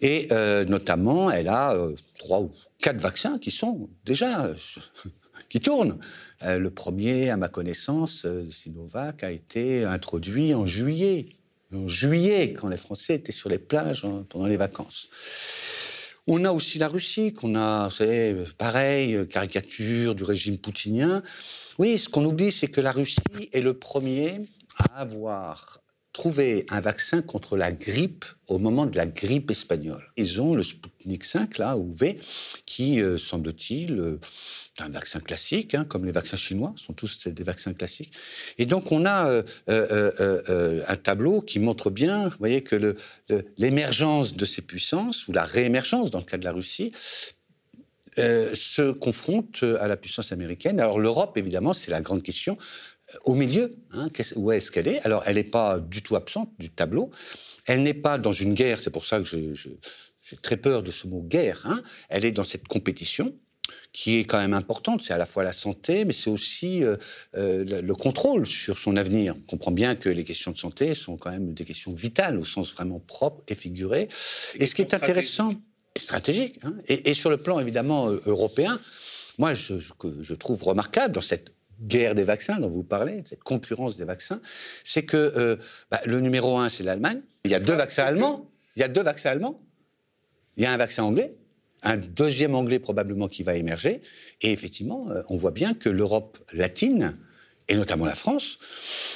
[0.00, 0.28] Et
[0.66, 1.76] notamment, elle a
[2.18, 4.50] trois ou quatre vaccins qui sont déjà
[5.48, 5.98] qui tournent.
[6.40, 11.26] le premier, à ma connaissance, Sinovac, a été introduit en juillet.
[11.72, 15.08] En juillet, quand les Français étaient sur les plages hein, pendant les vacances.
[16.28, 21.22] On a aussi la Russie, qu'on a, c'est pareil, caricature du régime poutinien.
[21.78, 23.20] Oui, ce qu'on oublie, c'est que la Russie
[23.52, 24.40] est le premier
[24.78, 25.82] à avoir
[26.12, 30.04] trouvé un vaccin contre la grippe au moment de la grippe espagnole.
[30.16, 32.20] Ils ont le Sputnik 5, là, ou V,
[32.66, 34.20] qui, euh, semble-t-il, euh,
[34.80, 38.14] un vaccin classique, hein, comme les vaccins chinois, sont tous des vaccins classiques.
[38.58, 42.96] Et donc, on a euh, un tableau qui montre bien, voyez, que
[43.58, 46.92] l'émergence de ces puissances, ou la réémergence, dans le cas de la Russie,
[48.18, 50.80] euh, se confronte à la puissance américaine.
[50.80, 52.58] Alors l'Europe, évidemment, c'est la grande question.
[53.14, 55.00] Euh, au milieu, hein, où est-ce qu'elle est?
[55.06, 57.10] Alors elle n'est pas du tout absente du tableau.
[57.66, 59.78] Elle n'est pas dans une guerre, c'est pour ça que j'ai
[60.42, 61.62] très peur de ce mot guerre.
[61.64, 61.82] Hein.
[62.10, 63.34] Elle est dans cette compétition
[63.92, 65.02] qui est quand même importante.
[65.02, 66.96] C'est à la fois la santé, mais c'est aussi euh,
[67.32, 69.34] le, contrôle sur son avenir.
[69.36, 72.44] On comprend bien que les questions de santé sont quand même des questions vitales au
[72.44, 74.08] sens vraiment propre et figuré.
[74.58, 75.54] Et ce qui est intéressant
[75.96, 76.58] stratégique.
[76.62, 76.74] Hein.
[76.88, 78.78] Et, sur le plan évidemment euh, européen,
[79.38, 83.42] moi, ce que je trouve remarquable dans cette guerre des vaccins dont vous parlez, cette
[83.42, 84.40] concurrence des vaccins,
[84.84, 85.56] c'est que euh,
[85.90, 87.20] bah, le numéro un, c'est l'Allemagne.
[87.44, 88.50] Il y a deux vaccins allemands.
[88.76, 89.60] Il y a deux vaccins allemands.
[90.56, 91.34] Il y a un vaccin anglais.
[91.82, 94.02] Un deuxième anglais probablement qui va émerger.
[94.40, 97.16] Et effectivement, euh, on voit bien que l'Europe latine,
[97.68, 98.58] et notamment la France,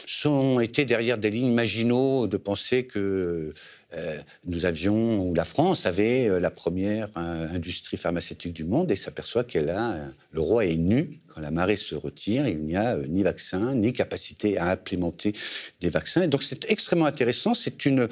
[0.07, 3.53] sont été derrière des lignes maginaux de penser que
[3.95, 8.97] euh, nous avions, ou la France avait euh, la première industrie pharmaceutique du monde et
[8.97, 9.97] s'aperçoit qu'elle a,
[10.33, 13.93] le roi est nu quand la marée se retire, il n'y a ni vaccin, ni
[13.93, 15.35] capacité à implémenter
[15.81, 16.23] des vaccins.
[16.23, 18.09] Et donc c'est extrêmement intéressant, c'est une,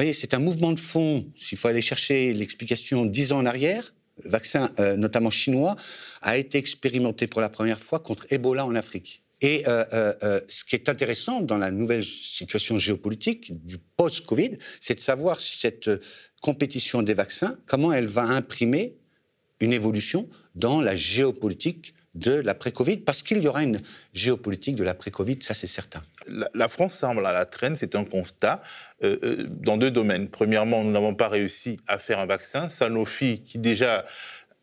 [0.00, 3.94] voyez, c'est un mouvement de fond, s'il faut aller chercher l'explication dix ans en arrière,
[4.22, 5.76] le vaccin, notamment chinois,
[6.20, 9.22] a été expérimenté pour la première fois contre Ebola en Afrique.
[9.40, 14.58] Et euh, euh, euh, ce qui est intéressant dans la nouvelle situation géopolitique du post-Covid,
[14.80, 15.90] c'est de savoir si cette
[16.40, 18.96] compétition des vaccins, comment elle va imprimer
[19.60, 23.80] une évolution dans la géopolitique de l'après-Covid, parce qu'il y aura une
[24.12, 26.02] géopolitique de l'après-Covid, ça c'est certain.
[26.54, 28.62] La, France semble à la traîne, c'est un constat,
[29.02, 30.28] dans deux domaines.
[30.28, 32.68] Premièrement, nous n'avons pas réussi à faire un vaccin.
[32.68, 34.04] Sanofi, qui déjà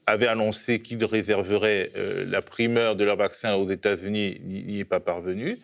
[0.07, 5.01] avait annoncé qu'il réserverait euh, la primeur de leur vaccin aux États-Unis, n'y est pas
[5.01, 5.59] parvenu.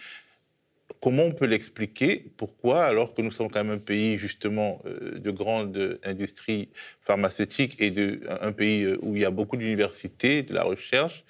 [1.02, 2.26] Comment on peut l'expliquer?
[2.38, 6.70] Pourquoi, alors que nous sommes quand même un pays justement euh, de grande industrie
[7.02, 7.94] pharmaceutique et
[8.42, 11.24] un pays euh, où il y a beaucoup d'universités, de la recherche,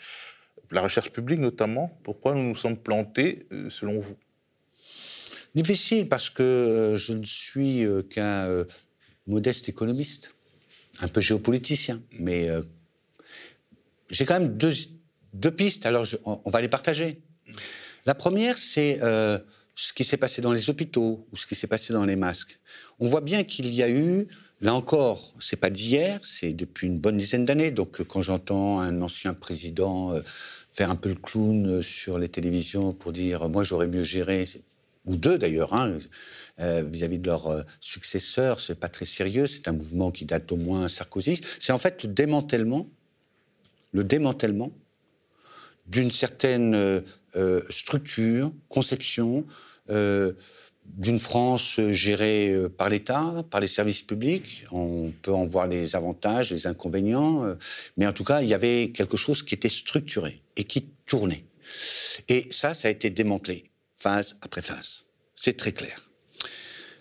[0.71, 4.17] la recherche publique notamment, pourquoi nous nous sommes plantés selon vous?
[5.55, 8.65] Difficile parce que je ne suis qu'un
[9.27, 10.33] modeste économiste,
[10.99, 12.49] un peu géopoliticien, mais
[14.13, 17.21] j'ai quand même deux, pistes, alors on, va les partager.
[18.05, 19.39] La première, c'est euh,
[19.75, 22.59] ce qui s'est passé dans les hôpitaux ou ce qui s'est passé dans les masques.
[22.99, 24.27] On voit bien qu'il y a eu,
[24.61, 27.71] là encore, c'est pas d'hier, c'est depuis une bonne dizaine d'années.
[27.71, 30.21] Donc quand j'entends un ancien président euh,
[30.69, 34.45] faire un peu le clown sur les télévisions pour dire moi j'aurais mieux géré,
[35.05, 35.97] ou deux d'ailleurs, hein,
[36.59, 39.47] euh, vis-à-vis de leur successeur, c'est pas très sérieux.
[39.47, 41.41] C'est un mouvement qui date au moins Sarkozy.
[41.59, 42.87] C'est en fait le démantèlement
[43.93, 44.71] le démantèlement
[45.87, 47.01] d'une certaine euh,
[47.35, 49.45] euh, structure, conception,
[49.89, 50.33] euh,
[50.85, 54.65] d'une France gérée par l'État, par les services publics.
[54.71, 57.55] On peut en voir les avantages, les inconvénients,
[57.95, 61.45] mais en tout cas, il y avait quelque chose qui était structuré et qui tournait.
[62.27, 63.63] Et ça, ça a été démantelé,
[64.03, 65.05] phase après phase.
[65.35, 65.97] C'est très clair.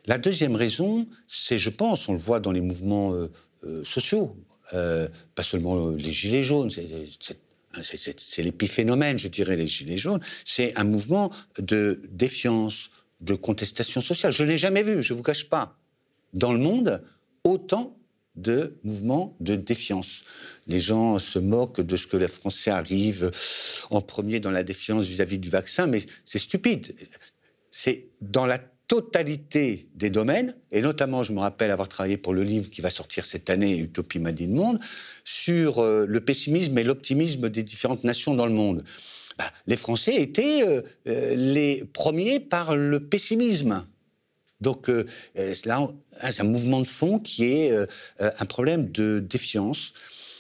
[0.07, 4.37] La deuxième raison, c'est, je pense, on le voit dans les mouvements euh, sociaux,
[4.73, 10.85] euh, pas seulement les gilets jaunes, c'est l'épiphénomène, je dirais, les gilets jaunes, c'est un
[10.85, 14.33] mouvement de défiance, de contestation sociale.
[14.33, 15.79] Je n'ai jamais vu, je ne vous cache pas,
[16.33, 17.03] dans le monde,
[17.45, 17.97] autant
[18.35, 20.23] de mouvements de défiance.
[20.67, 23.31] Les gens se moquent de ce que les Français arrivent
[23.91, 26.95] en premier dans la défiance vis-à-vis -vis du vaccin, mais c'est stupide.
[27.71, 28.59] C'est dans la
[28.93, 32.91] totalité des domaines, et notamment, je me rappelle avoir travaillé pour le livre qui va
[32.91, 34.79] sortir cette année, Utopie m'a dit le monde,
[35.25, 38.85] sur euh, le pessimisme et l'optimisme des différentes nations dans le monde.
[39.39, 43.87] Bah, les Français étaient euh, euh, les premiers par le pessimisme.
[44.63, 45.89] Donc là,
[46.31, 47.73] c'est un mouvement de fond qui est
[48.19, 49.93] un problème de défiance,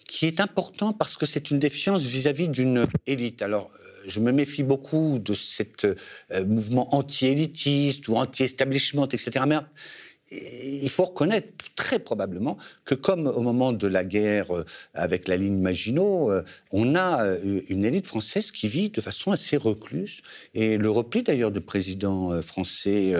[0.09, 3.43] qui est important parce que c'est une défiance vis-à-vis d'une élite.
[3.43, 3.71] Alors,
[4.07, 5.63] je me méfie beaucoup de ce
[6.45, 9.45] mouvement anti-élitiste ou anti-establishment, etc.
[9.47, 9.57] Mais
[10.31, 15.37] il faut reconnaître très probablement que comme au moment de la guerre euh, avec la
[15.37, 20.21] ligne Maginot, euh, on a euh, une élite française qui vit de façon assez recluse.
[20.55, 23.15] Et le repli d'ailleurs de président français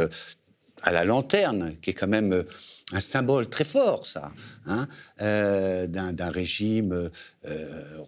[0.83, 2.45] à la lanterne, qui est quand même
[2.93, 4.33] un symbole très fort, ça,
[4.67, 4.87] hein,
[5.19, 7.11] d'un régime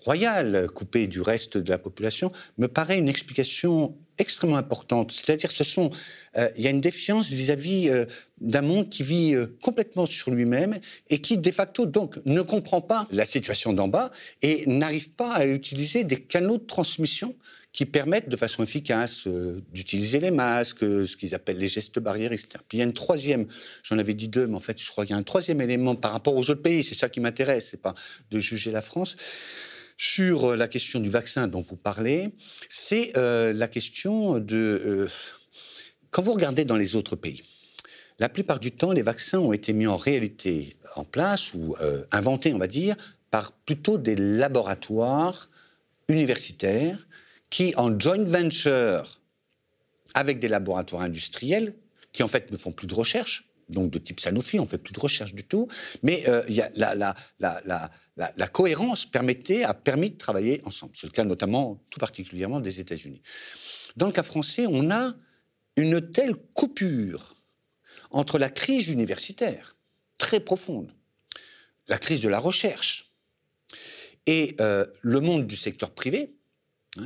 [0.04, 5.12] royal coupé du reste de la population, me paraît une explication extrêmement importante.
[5.12, 5.90] C'est-à-dire, ce sont,
[6.37, 8.04] euh, il y a une défiance vis-à-vis euh,
[8.40, 10.78] d'un monde qui vit euh, complètement sur lui-même
[11.10, 14.10] et qui, de facto, donc, ne comprend pas la situation d'en bas
[14.42, 17.34] et n'arrive pas à utiliser des canaux de transmission
[17.74, 19.26] qui permettent de façon efficace
[19.72, 22.48] d'utiliser les masques, ce qu'ils appellent les gestes barrières, etc.
[22.68, 23.46] Puis il y a une troisième,
[23.82, 25.96] j'en avais dit deux, mais en fait, je crois qu'il y a un troisième élément
[25.96, 26.84] par rapport aux autres pays.
[26.84, 27.94] C'est ça qui m'intéresse, c'est pas
[28.30, 29.16] de juger la France
[29.96, 32.30] sur euh, la question du vaccin dont vous parlez,
[32.68, 34.56] c'est euh, la question de...
[34.56, 35.08] Euh,
[36.10, 37.42] quand vous regardez dans les autres pays,
[38.20, 41.74] la plupart du temps, les vaccins ont été mis en réalité en place ou
[42.12, 42.94] inventés, on va dire,
[43.32, 45.50] par plutôt des laboratoires
[46.08, 47.04] universitaires
[47.54, 49.20] qui, en joint venture
[50.12, 51.76] avec des laboratoires industriels,
[52.10, 54.92] qui en fait ne font plus de recherche, donc de type Sanofi, on fait plus
[54.92, 55.68] de recherche du tout,
[56.02, 57.14] mais a
[58.16, 60.94] la, cohérence permettait, a permis de travailler ensemble.
[60.96, 63.22] C'est le cas notamment, tout particulièrement, des États-Unis.
[63.96, 65.14] Dans le cas français, on a
[65.76, 67.36] une telle coupure
[68.10, 69.76] entre la crise universitaire,
[70.18, 70.90] très profonde,
[71.86, 73.12] la crise de la recherche,
[74.26, 76.34] et euh, le monde du secteur privé,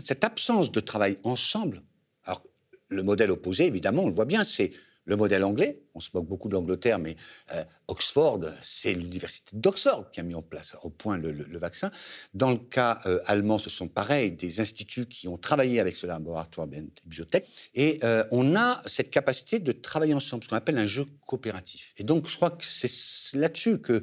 [0.02, 1.82] cette absence de travail ensemble.
[2.24, 2.42] Alors,
[2.88, 4.72] le modèle opposé, évidemment, on le voit bien, c'est
[5.08, 7.16] le modèle anglais, on se moque beaucoup de l'Angleterre, mais
[7.54, 11.90] euh, Oxford, c'est l'université d'Oxford qui a mis en place au point le, vaccin.
[12.34, 16.06] Dans le cas euh, allemand, ce sont pareil, des instituts qui ont travaillé avec ce
[16.06, 16.68] laboratoire
[17.06, 17.46] biotech.
[17.74, 21.94] Et euh, on a cette capacité de travailler ensemble, ce qu'on appelle un jeu coopératif.
[21.96, 24.02] Et donc, je crois que c'est là-dessus que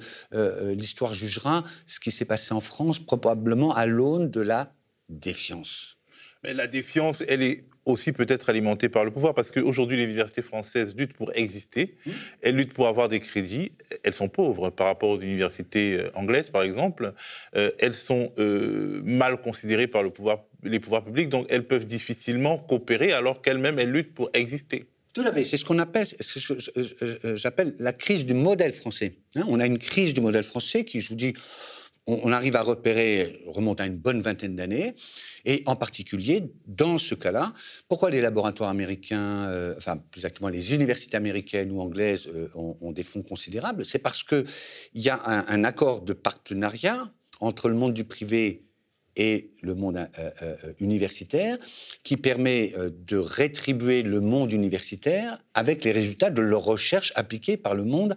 [0.74, 4.74] l'histoire jugera ce qui s'est passé en France, probablement à l'aune de la
[5.10, 5.98] défiance.
[6.44, 10.42] Mais la défiance, elle est aussi peut-être alimentée par le pouvoir, parce qu'aujourd'hui, les universités
[10.42, 12.12] françaises luttent pour exister, mmh.
[12.42, 13.72] elles luttent pour avoir des crédits,
[14.04, 17.14] elles sont pauvres par rapport aux universités euh, anglaises, par exemple,
[17.56, 21.86] euh, elles sont euh, mal considérées par le pouvoir, les pouvoirs publics, donc elles peuvent
[21.86, 24.86] difficilement coopérer alors qu'elles-mêmes, elles luttent pour exister.
[25.14, 25.46] Tout à fait.
[25.46, 26.06] C'est ce qu'on appelle,
[27.36, 29.14] j'appelle la crise du modèle français.
[29.36, 29.46] Hein.
[29.48, 31.34] on a une crise du modèle français qui, je vous dis,
[32.08, 34.96] on, arrive à repérer, remonte à une bonne vingtaine d'années,
[35.44, 37.54] et en particulier, dans ce cas-là,
[37.88, 42.92] pourquoi les laboratoires américains, euh, enfin plus exactement les universités américaines ou anglaises euh, ont,
[42.92, 43.86] des fonds considérables?
[43.86, 44.46] C'est parce qu'il
[44.94, 48.64] y a un, accord de partenariat entre le monde du privé
[49.16, 51.58] et le monde euh, universitaire
[52.04, 52.74] qui permet
[53.08, 58.16] de rétribuer le monde universitaire avec les résultats de leurs recherches appliquées par le monde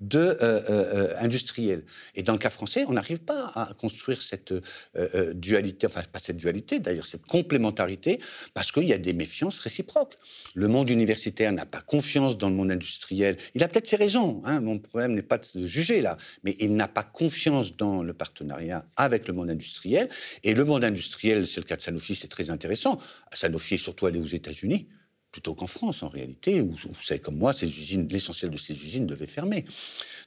[0.00, 1.84] de euh, euh, euh, industriels.
[2.14, 4.54] Et dans le cas français, on n'arrive pas à construire cette
[5.34, 8.18] dualité, enfin pas cette dualité, d'ailleurs cette complémentarité,
[8.54, 10.16] parce qu'il y a des méfiances réciproques.
[10.54, 13.36] Le monde universitaire n'a pas confiance dans le monde industriel.
[13.54, 14.40] Il a peut-être ses raisons.
[14.44, 18.12] Hein, mon problème n'est pas de juger là, mais il n'a pas confiance dans le
[18.12, 20.08] partenariat avec le monde industriel.
[20.44, 22.98] Et le monde industriel, c'est le cas de Sanofi, c'est très intéressant.
[23.32, 24.88] Sanofi est surtout allé aux États-Unis
[25.30, 27.52] plutôt qu'en France en réalité, où vous savez comme moi,
[28.10, 29.64] l'essentiel de ces usines devait fermer.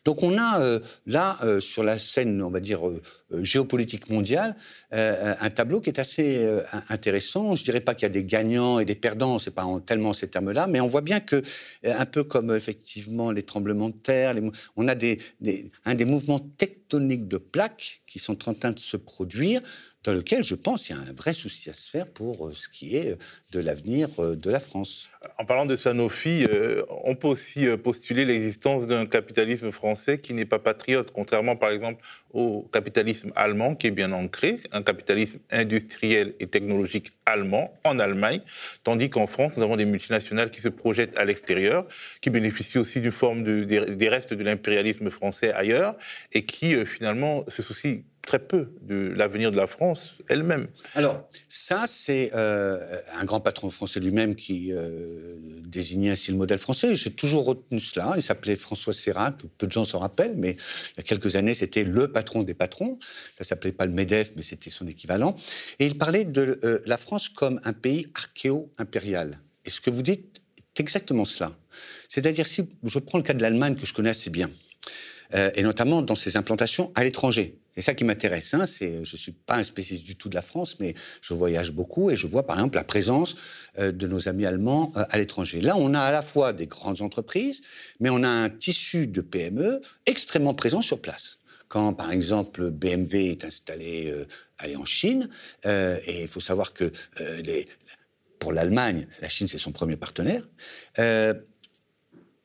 [0.06, 3.02] Donc on a euh, là euh, sur la scène, on va dire euh,
[3.42, 4.56] géopolitique mondiale,
[4.92, 6.48] un tableau qui est assez
[6.90, 7.56] intéressant.
[7.56, 10.28] Je dirais pas qu'il y a des gagnants et des perdants, c'est pas tellement ces
[10.28, 11.42] termes-là, mais on voit bien que
[11.84, 14.36] un peu comme effectivement les tremblements de terre,
[14.76, 15.20] on a des,
[15.86, 19.62] un des mouvements tectoniques de plaques qui sont en train de se produire
[20.04, 22.54] dans lequel je pense qu'il y a un vrai souci à se faire pour euh,
[22.54, 23.16] ce qui est euh,
[23.52, 25.10] de l'avenir euh, de la France.
[25.40, 26.46] En parlant de Sanofi,
[27.06, 32.04] on peut aussi postuler l'existence d'un capitalisme français qui n'est pas patriote, contrairement par exemple
[32.34, 38.42] au capitalisme allemand qui est bien ancré, un capitalisme industriel et technologique allemand en Allemagne,
[38.84, 41.88] tandis qu'en France, nous avons des multinationales qui se projettent à l'extérieur,
[42.20, 45.96] qui bénéficient aussi d'une forme de, des, restes de l'impérialisme français ailleurs
[46.34, 50.68] et qui finalement se soucient très peu de l'avenir de la France elle-même.
[50.96, 56.60] Alors, ça, c'est euh, un grand patron français lui-même qui euh, désignait ainsi le modèle
[56.60, 56.96] français.
[56.96, 58.14] J'ai toujours retenu cela.
[58.16, 61.54] Il s'appelait François Serra, peu de gens s'en rappellent, mais il y a quelques années,
[61.54, 62.98] c'était le patron des patrons.
[63.38, 65.36] Ça s'appelait pas le MEDEF, mais c'était son équivalent.
[65.80, 69.40] Et il parlait de euh, la France comme un pays archéo-impérial.
[69.66, 70.42] Et ce que vous dites,
[70.76, 71.56] c'est exactement cela?
[72.08, 74.50] C'est-à-dire, si je prends le cas de l'Allemagne, que je connais assez bien,
[75.56, 77.58] et notamment dans ses implantations à l'étranger.
[77.74, 78.54] C'est ça qui m'intéresse.
[78.54, 78.66] Hein.
[78.66, 82.12] je ne suis pas un spécialiste du tout de la France, mais je voyage beaucoup
[82.12, 83.36] et je vois par exemple la présence
[83.80, 85.60] euh, de nos amis allemands euh, à l'étranger.
[85.60, 87.62] Là, on a à la fois des grandes entreprises,
[88.00, 91.40] mais on a un tissu de PME extrêmement présent sur place.
[91.68, 94.28] Quand, par exemple, BMW est installé euh,
[94.78, 95.28] en Chine,
[95.66, 96.92] et il faut savoir que
[98.40, 100.48] pour l'Allemagne, la Chine, c'est son premier partenaire,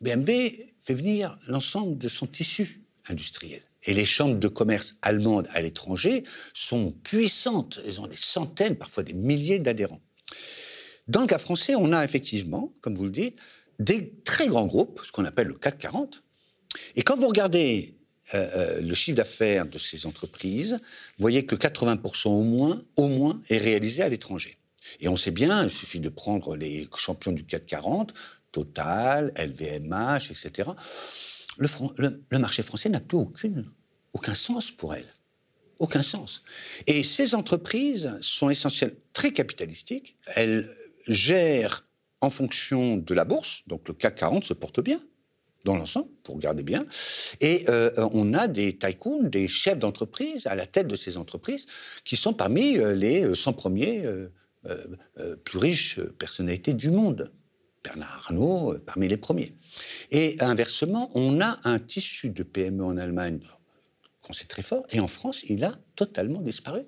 [0.01, 3.68] BMW fait venir l'ensemble de son tissu industriel.
[3.89, 6.23] Et les chambres de commerce allemandes à l'étranger
[6.53, 7.81] sont puissantes.
[7.87, 10.03] Elles ont des centaines, parfois des milliers d'adhérents.
[11.09, 13.39] Dans le cas français, on a effectivement, comme vous le dites,
[13.79, 16.23] des très grands groupes, ce qu'on appelle le CAC 40.
[16.97, 17.95] Et quand vous regardez
[18.35, 23.09] euh, euh, le chiffre d'affaires de ces entreprises, vous voyez que 80% au moins, au
[23.09, 24.59] moins est réalisé à l'étranger.
[25.01, 28.13] Et on sait bien, il suffit de prendre les champions du CAC 40,
[28.53, 30.73] Total, LVMH, etc
[31.59, 33.71] le, marché français n'a plus aucune,
[34.13, 35.07] aucun sens pour elle.
[35.79, 36.43] Aucun sens.
[36.87, 40.17] Et ces entreprises sont essentiellement très capitalistiques.
[40.35, 40.69] Elles
[41.07, 41.87] gèrent
[42.21, 45.01] en fonction de la bourse, donc le CAC 40 se porte bien
[45.65, 46.87] dans l'ensemble, pour regarder bien.
[47.41, 51.67] Et euh, on a des tycoons, des chefs d'entreprise à la tête de ces entreprises,
[52.05, 54.29] qui sont parmi euh, les 100 premiers euh,
[55.45, 57.33] plus riches personnalités du monde.
[57.85, 59.55] Bernard Arnault, parmi les premiers.
[60.11, 63.39] Et inversement, on a un tissu de PME en Allemagne
[64.29, 66.83] qu'on sait très fort, et en France, il a totalement disparu.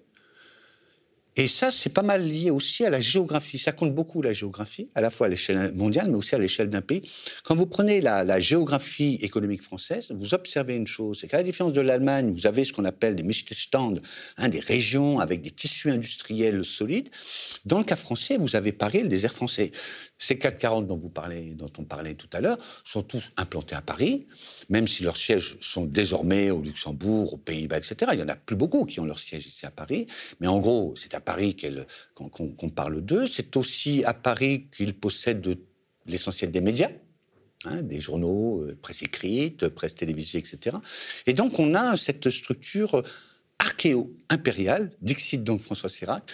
[1.37, 3.59] Et ça, c'est pas mal lié aussi à la géographie.
[3.59, 6.68] Ça compte beaucoup la géographie, à la fois à l'échelle mondiale, mais aussi à l'échelle
[6.70, 7.03] d'un pays.
[7.45, 11.72] Quand vous prenez la, géographie économique française, vous observez une chose, c'est qu'à la différence
[11.72, 13.97] de l'Allemagne, vous avez ce qu'on appelle des Mittelstand,
[14.39, 17.11] hein, des régions avec des tissus industriels solides.
[17.64, 19.70] Dans le cas français, vous avez Paris, le désert français.
[20.18, 23.83] Ces 440 dont vous parlez, dont on parlait tout à l'heure, sont tous implantés à
[23.83, 24.26] Paris,
[24.68, 28.11] même si leurs sièges sont désormais au Luxembourg, aux Pays-Bas, etc.
[28.12, 30.07] Il y en a plus beaucoup qui ont leur siège ici à Paris,
[30.41, 31.57] mais en gros, c'est à Paris
[32.14, 33.27] qu'on parle d'eux.
[33.27, 35.59] C'est aussi à Paris qu'ils possèdent
[36.07, 36.91] l'essentiel des médias.
[37.66, 40.79] Hein, des journaux, euh, presse écrite, presse télévisée, etc.
[41.27, 43.03] Et donc on a cette structure
[43.59, 46.25] archéo-impériale, dixit donc François Sirac,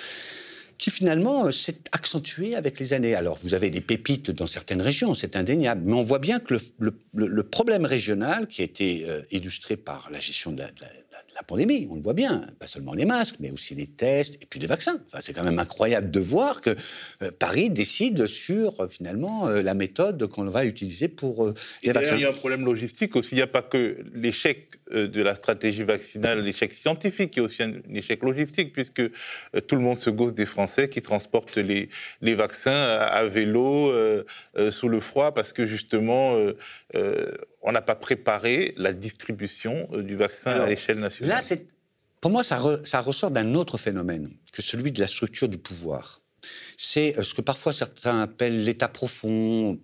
[0.78, 3.14] qui finalement euh, s'est accentué avec les années.
[3.14, 6.56] Alors, vous avez des pépites dans certaines régions, c'est indéniable, mais on voit bien que
[6.78, 10.68] le, problème régional, qui a été euh, illustré par la gestion de la,
[11.46, 14.58] pandémie, on le voit bien, pas seulement les masques, mais aussi les tests et puis
[14.58, 14.98] les vaccins.
[15.06, 16.70] Enfin, c'est quand même incroyable de voir que
[17.22, 21.52] euh, Paris décide sur finalement la méthode qu'on va utiliser pour
[21.82, 22.16] les vaccins.
[22.16, 23.32] Il y a un problème logistique aussi.
[23.32, 27.72] Il n'y a pas que l'échec de la stratégie vaccinale, l'échec scientifique, a aussi un,
[27.92, 29.02] échec logistique, puisque
[29.66, 31.88] tout le monde se gosse des Français qui transportent les,
[32.20, 34.24] les vaccins à, vélo euh,
[34.56, 36.36] euh, sous le froid parce que justement,
[36.94, 37.32] euh,
[37.62, 41.40] on n'a pas préparé la distribution du vaccin à l'échelle nationale.
[41.48, 41.56] Là,
[42.20, 46.20] pour moi, ça, ça ressort d'un autre phénomène que celui de la structure du pouvoir.
[46.76, 49.78] C'est ce que parfois certains appellent l'état profond,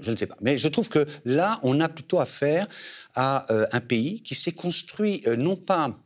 [0.00, 0.36] je ne sais pas.
[0.40, 2.68] Mais je trouve que là, on a plutôt affaire
[3.14, 5.96] à un pays qui s'est construit non pas,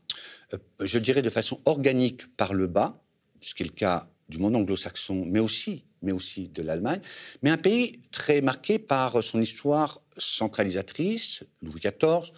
[0.80, 3.02] je dirais, de façon organique par le bas,
[3.40, 7.00] ce qui est le cas du monde anglo-saxon, mais aussi, mais aussi de l'Allemagne,
[7.42, 12.32] mais un pays très marqué par son histoire centralisatrice, Louis XIV,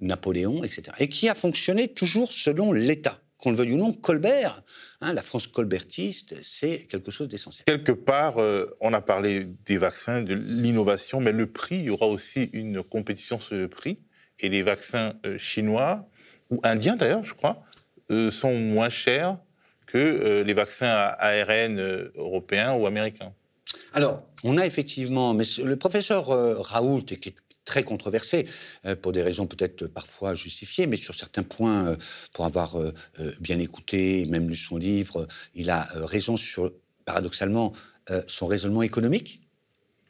[0.00, 3.20] Napoléon, etc., et qui a fonctionné toujours selon l'État.
[3.40, 4.62] Qu'on le veuille ou non, Colbert,
[5.00, 7.64] hein, la France colbertiste, c'est quelque chose d'essentiel.
[7.64, 11.90] Quelque part, euh, on a parlé des vaccins, de l'innovation, mais le prix, il y
[11.90, 13.98] aura aussi une compétition sur le prix.
[14.40, 16.08] Et les vaccins euh, chinois,
[16.50, 17.62] ou indiens d'ailleurs, je crois,
[18.10, 19.38] euh, sont moins chers
[19.86, 21.80] que les vaccins à ARN
[22.14, 23.32] européens ou américains.
[23.92, 27.34] Alors, on a effectivement, mais le professeur Raoult, qui est
[27.70, 28.46] très controversé,
[29.00, 31.96] pour des raisons peut-être parfois justifiées, mais sur certains points,
[32.32, 32.76] pour avoir
[33.40, 36.72] bien écouté, même lu son livre, il a raison sur,
[37.04, 37.72] paradoxalement,
[38.26, 39.40] son raisonnement économique,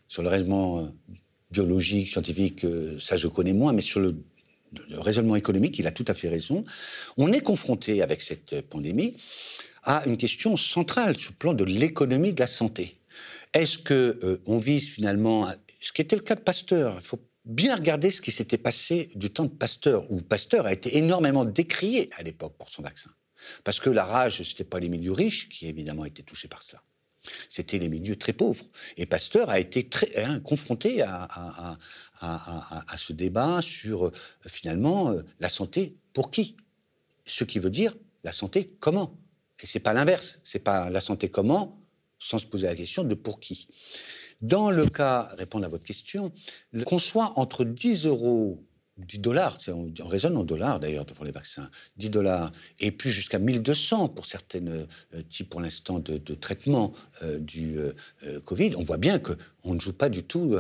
[0.09, 0.91] sur le raisonnement
[1.51, 2.65] biologique, scientifique,
[2.99, 4.15] ça je connais moins, mais sur le
[4.93, 6.65] raisonnement économique, il a tout à fait raison.
[7.17, 9.17] On est confronté avec cette pandémie
[9.83, 12.97] à une question centrale sur le plan de l'économie de la santé.
[13.53, 15.49] Est-ce que euh, on vise finalement,
[15.81, 17.01] ce qui était le cas de Pasteur,
[17.45, 21.45] bien regarder ce qui s'était passé du temps de Pasteur, où Pasteur a été énormément
[21.45, 23.11] décrié à l'époque pour son vaccin.
[23.65, 26.63] Parce que la rage, ce n'était pas les milieux riches qui évidemment étaient touchés par
[26.63, 26.83] cela.
[27.49, 28.65] C'était les milieux très pauvres.
[28.97, 31.29] Et Pasteur a été hein, confronté à,
[32.21, 34.13] à, ce débat sur euh,
[34.47, 36.57] finalement euh, la santé pour qui?
[37.27, 39.19] Ce qui veut dire la santé comment?
[39.63, 40.41] Et c'est pas l'inverse.
[40.43, 41.81] C'est pas la santé comment
[42.19, 43.69] sans se poser la question de pour qui.
[44.41, 46.33] Dans le cas, répondre à votre question,
[46.87, 48.65] qu'on soit entre 10 euros
[49.07, 53.39] 10 dollars, on, raisonne en dollars d'ailleurs pour les vaccins, 10 dollars, et puis jusqu'à
[53.39, 54.87] 1200 pour certains euh,
[55.29, 59.93] types pour l'instant de, traitement euh, du euh, Covid, on voit bien qu'on ne joue
[59.93, 60.57] pas du tout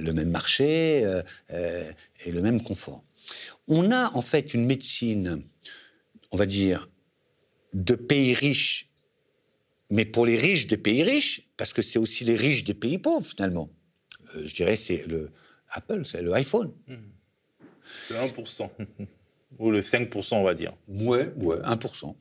[0.00, 1.04] le même marché
[1.50, 3.04] et le même confort.
[3.68, 5.42] On a en fait une médecine,
[6.32, 6.88] on va dire,
[7.74, 8.85] de pays riches
[9.90, 12.98] mais pour les riches des pays riches, parce que c'est aussi les riches des pays
[12.98, 13.70] pauvres finalement.
[14.34, 15.30] Euh, je dirais c'est le
[15.70, 16.72] Apple, c'est le iPhone.
[18.10, 18.70] Le 1%.
[19.58, 20.74] Ou le 5%, on va dire.
[20.88, 22.14] Ouais, ouais, 1%.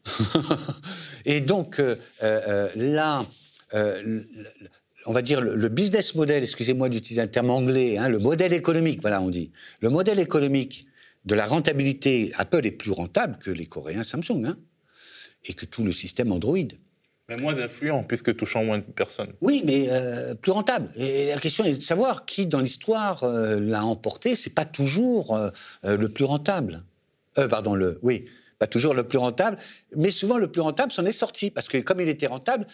[1.25, 3.25] Et donc, euh, euh, là,
[5.05, 9.01] on va dire le, business model, excusez-moi d'utiliser un terme anglais, hein, le modèle économique,
[9.01, 9.51] voilà, on dit.
[9.81, 10.87] Le modèle économique
[11.25, 14.57] de la rentabilité, Apple est plus rentable que les Coréens Samsung, hein,
[15.43, 16.57] et que tout le système Android.
[17.27, 19.33] Mais moins influent, puisque touchant moins de personnes.
[19.41, 20.91] Oui, mais euh, plus rentable.
[20.95, 24.35] Et la question est de savoir qui, dans l'histoire, euh, l'a emporté.
[24.35, 25.49] C'est pas toujours euh,
[25.83, 26.83] le plus rentable.
[27.49, 27.97] pardon, le.
[28.03, 28.25] Oui,
[28.59, 29.57] pas toujours le plus rentable,
[29.95, 31.49] mais souvent le plus rentable s'en est sorti.
[31.49, 32.67] Parce que comme il était rentable,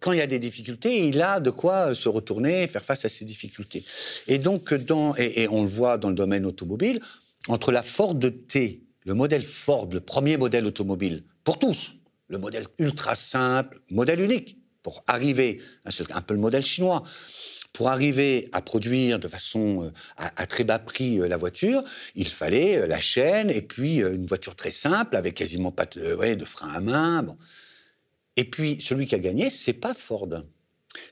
[0.00, 3.08] quand il y a des difficultés, il a de quoi se retourner, faire face à
[3.08, 3.84] ces difficultés.
[4.26, 7.00] Et donc, dans, et, on le voit dans le domaine automobile,
[7.48, 11.94] entre la Ford T, le modèle Ford, le premier modèle automobile, pour tous,
[12.32, 17.02] le modèle ultra simple, modèle unique, pour arriver, un peu le modèle chinois,
[17.74, 22.28] pour arriver à produire de façon euh, à, très bas prix euh, la voiture, il
[22.28, 26.44] fallait euh, la chaîne et puis une voiture très simple avec quasiment pas de, de
[26.44, 27.22] frein à main.
[27.22, 27.36] Bon.
[28.36, 30.28] Et puis celui qui a gagné, c'est pas Ford,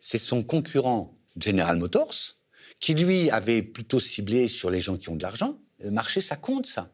[0.00, 2.36] c'est son concurrent General Motors,
[2.80, 5.58] qui lui avait plutôt ciblé sur les gens qui ont de l'argent.
[5.80, 6.90] Le marché, ça compte ça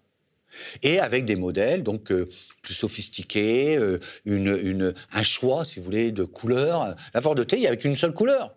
[0.82, 2.28] et avec des modèles donc euh,
[2.62, 3.98] plus sophistiqués, euh,
[5.12, 6.94] un choix, si vous voulez, de couleurs.
[7.14, 8.56] La Ford T, il n'y avait qu'une seule couleur.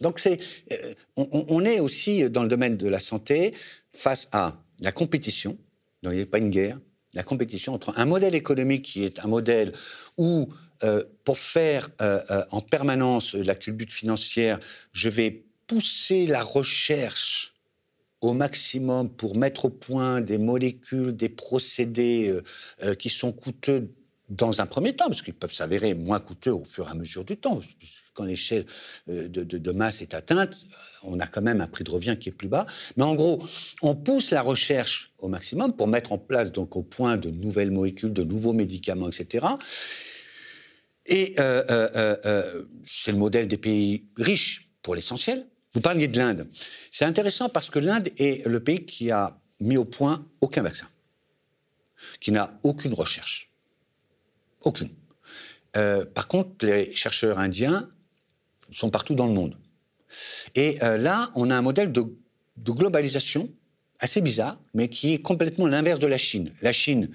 [0.00, 0.38] Donc c'est,
[0.72, 3.54] euh, on, est aussi dans le domaine de la santé
[3.92, 5.56] face à la compétition.
[6.02, 6.78] Donc il n'y a pas une guerre.
[7.14, 9.72] La compétition entre un modèle économique qui est un modèle
[10.16, 10.48] où
[11.24, 11.90] pour faire
[12.52, 14.60] en permanence la culbute financière,
[14.92, 17.57] je vais pousser la recherche
[18.20, 22.42] au maximum pour mettre au point des molécules, des procédés euh,
[22.82, 23.92] euh, qui sont coûteux
[24.28, 27.24] dans un premier temps, parce qu'ils peuvent s'avérer moins coûteux au fur et à mesure
[27.24, 27.60] du temps.
[28.12, 28.66] Quand l'échelle
[29.08, 30.66] euh, de, masse est atteinte,
[31.02, 32.66] on a quand même un prix de revient qui est plus bas.
[32.96, 33.42] Mais en gros,
[33.80, 37.70] on pousse la recherche au maximum pour mettre en place donc au point de nouvelles
[37.70, 39.46] molécules, de nouveaux médicaments, etc.
[41.06, 41.36] Et
[42.84, 45.46] c'est le modèle des pays riches pour l'essentiel.
[45.74, 46.48] Vous parliez de l'Inde.
[46.90, 50.88] C'est intéressant parce que l'Inde est le pays qui a mis au point aucun vaccin,
[52.20, 53.50] qui n'a aucune recherche.
[54.62, 54.90] Aucune.
[55.76, 57.90] Euh, par contre, les chercheurs indiens
[58.70, 59.56] sont partout dans le monde.
[60.54, 62.04] Et euh, là, on a un modèle de,
[62.66, 63.50] globalisation
[64.00, 66.52] assez bizarre, mais qui est complètement l'inverse de la Chine.
[66.60, 67.10] La Chine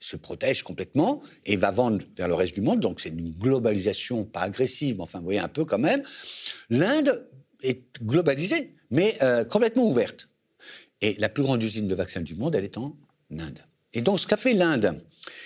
[0.00, 4.24] se protège complètement et va vendre vers le reste du monde, donc c'est une globalisation
[4.24, 6.02] pas agressive, mais enfin, vous voyez un peu quand même.
[6.70, 7.24] L'Inde
[7.62, 10.28] est globalisée, mais euh, complètement ouverte.
[11.00, 12.96] Et la plus grande usine de vaccins du monde, elle est en
[13.36, 13.58] Inde.
[13.94, 15.02] Et donc, ce qu'a fait l'Inde,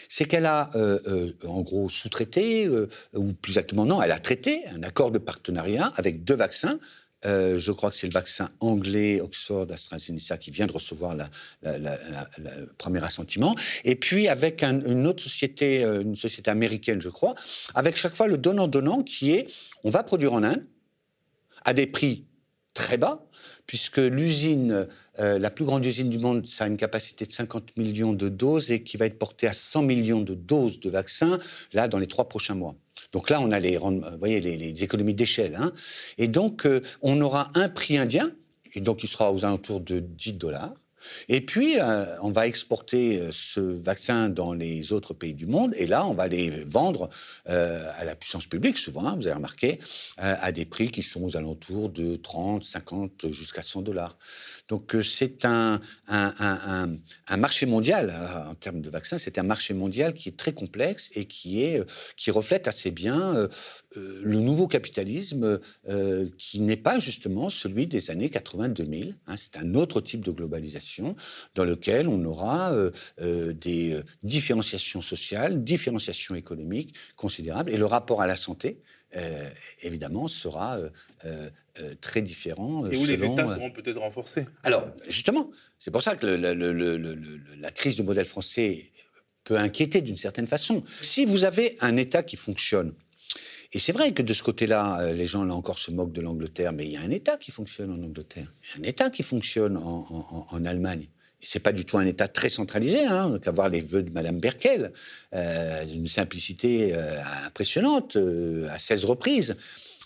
[0.08, 4.66] c'est qu'elle a, euh, euh, en gros, sous-traité, ou plus exactement, non, elle a traité
[4.68, 6.78] un accord de partenariat avec deux vaccins.
[7.24, 11.16] je crois que c'est le vaccin anglais Oxford AstraZeneca qui vient de recevoir
[11.64, 13.56] le premier assentiment.
[13.84, 17.34] Et puis avec une autre société, une société américaine, je crois,
[17.74, 19.50] avec chaque fois le donnant-donnant qui est
[19.82, 20.64] on va produire en Inde,
[21.66, 22.24] à des prix
[22.72, 23.26] très bas,
[23.66, 24.86] puisque l'usine,
[25.18, 28.28] euh, la plus grande usine du monde, ça a une capacité de 50 millions de
[28.28, 31.38] doses et qui va être portée à 100 millions de doses de vaccins,
[31.72, 32.76] là, dans les trois prochains mois.
[33.12, 35.56] Donc là, on a les, vous voyez, les, économies d'échelle.
[35.58, 35.72] Hein.
[36.18, 38.30] Et donc, euh, on aura un prix indien,
[38.74, 40.74] et donc il sera aux alentours de 10 dollars,
[41.28, 45.74] Et puis, euh, on va exporter euh, ce vaccin dans les autres pays du monde,
[45.76, 47.10] et là, on va les vendre
[47.48, 49.78] euh, à la puissance publique, souvent, hein, vous avez remarqué,
[50.18, 54.16] à des prix qui sont aux alentours de 30, 50, jusqu'à 100 dollars.
[54.68, 58.12] Donc c'est un, un, marché mondial,
[58.48, 61.82] en termes de vaccins, c'est un marché mondial qui est très complexe et qui, est,
[62.16, 63.48] qui reflète assez bien
[63.94, 65.60] le nouveau capitalisme
[66.38, 69.14] qui n'est pas justement celui des années 80-2000.
[69.26, 69.36] Hein.
[69.36, 70.95] c'est un autre type de globalisation
[71.54, 72.90] dans lequel on aura euh,
[73.20, 78.80] euh, des euh, différenciations sociales, différenciations économiques considérables, et le rapport à la santé,
[79.82, 80.78] évidemment, sera
[82.02, 82.84] très différent.
[82.90, 84.44] Et où les États seront peut-être renforcés.
[84.62, 88.84] Alors, justement, c'est pour ça que la crise du modèle français
[89.44, 90.82] peut inquiéter d'une certaine façon.
[91.00, 92.92] Si vous avez un État qui fonctionne,
[93.72, 96.72] et c'est vrai que de ce côté-là, les gens là encore se moquent de l'Angleterre,
[96.72, 99.10] mais il y a un État qui fonctionne en Angleterre, il y a un État
[99.10, 101.08] qui fonctionne en, en Allemagne
[101.40, 104.40] c'est pas du tout un État très centralisé, hein, qu'à voir les vœux de Madame
[104.40, 104.92] Berkel,
[105.34, 109.56] euh, d'une simplicité euh, impressionnante, euh, à 16 reprises.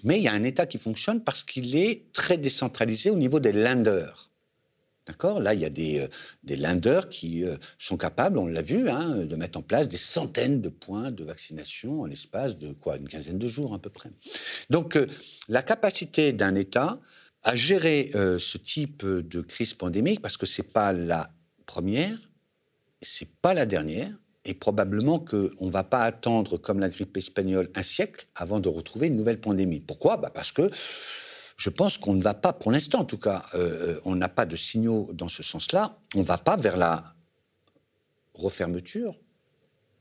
[0.05, 3.41] Mais il y a un État qui fonctionne parce qu'il est très décentralisé au niveau
[3.41, 4.30] des lenders.
[5.07, 5.41] D'accord?
[5.41, 6.07] Là, il y a des,
[6.45, 7.45] des lenders qui
[7.79, 11.25] sont capables, on l'a vu, hein, de mettre en place des centaines de points de
[11.25, 12.97] vaccination en l'espace de quoi?
[12.97, 14.11] Une quinzaine de jours à peu près.
[14.69, 14.99] Donc,
[15.49, 17.01] la capacité d'un État
[17.43, 21.31] à gérer euh, ce type de crise pandémique parce que c'est pas la
[21.67, 22.19] première,
[23.01, 24.13] c'est pas la dernière,
[24.45, 28.69] et probablement qu'on ne va pas attendre, comme la grippe espagnole, un siècle avant de
[28.69, 29.81] retrouver une nouvelle pandémie.
[29.81, 30.17] Pourquoi?
[30.17, 30.71] Bah Parce que
[31.61, 33.59] je pense qu'on ne va pas, pour l'instant en tout cas, euh,
[33.97, 37.05] euh, on n'a pas de signaux dans ce sens-là, on ne va pas vers la
[38.33, 39.15] refermeture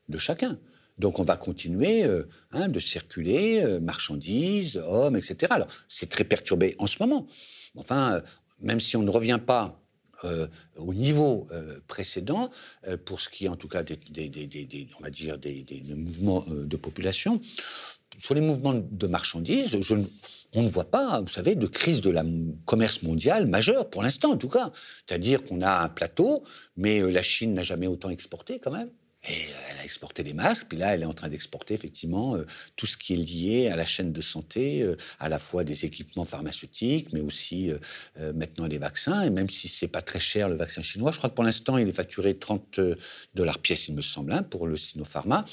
[0.07, 0.57] de chacun.
[0.99, 5.47] Donc on va continuer euh, hein, de circuler, marchandises, hommes, etc.
[5.49, 7.27] Alors c'est très perturbé en ce moment.
[7.75, 8.21] Enfin,
[8.61, 9.81] même si on ne revient pas
[10.75, 11.47] au niveau
[11.87, 12.49] précédent,
[13.05, 17.39] pour ce qui est en tout cas on va dire des, mouvements de population,
[18.19, 19.77] sur les mouvements de marchandises,
[20.53, 22.23] on ne voit pas, vous savez, de crise de la
[22.65, 24.71] commerce mondiale majeure, pour l'instant en tout cas.
[25.07, 26.43] C'est-à-dire qu'on a un plateau,
[26.77, 28.89] mais la Chine n'a jamais autant exporté quand même.
[29.27, 32.35] Et euh, elle a exporté des masques, puis là, elle est en train d'exporter effectivement
[32.35, 32.45] euh,
[32.77, 35.83] tout ce qui est lié à la chaîne de santé, euh, à la fois des
[35.83, 37.71] équipements pharmaceutiques, mais aussi
[38.33, 39.23] maintenant les vaccins.
[39.23, 41.77] Et même si c'est pas très cher le vaccin chinois, je crois que pour l'instant,
[41.77, 42.79] il est facturé 30
[43.33, 45.45] dollars pièce, il me semble, hein, pour le Sinopharma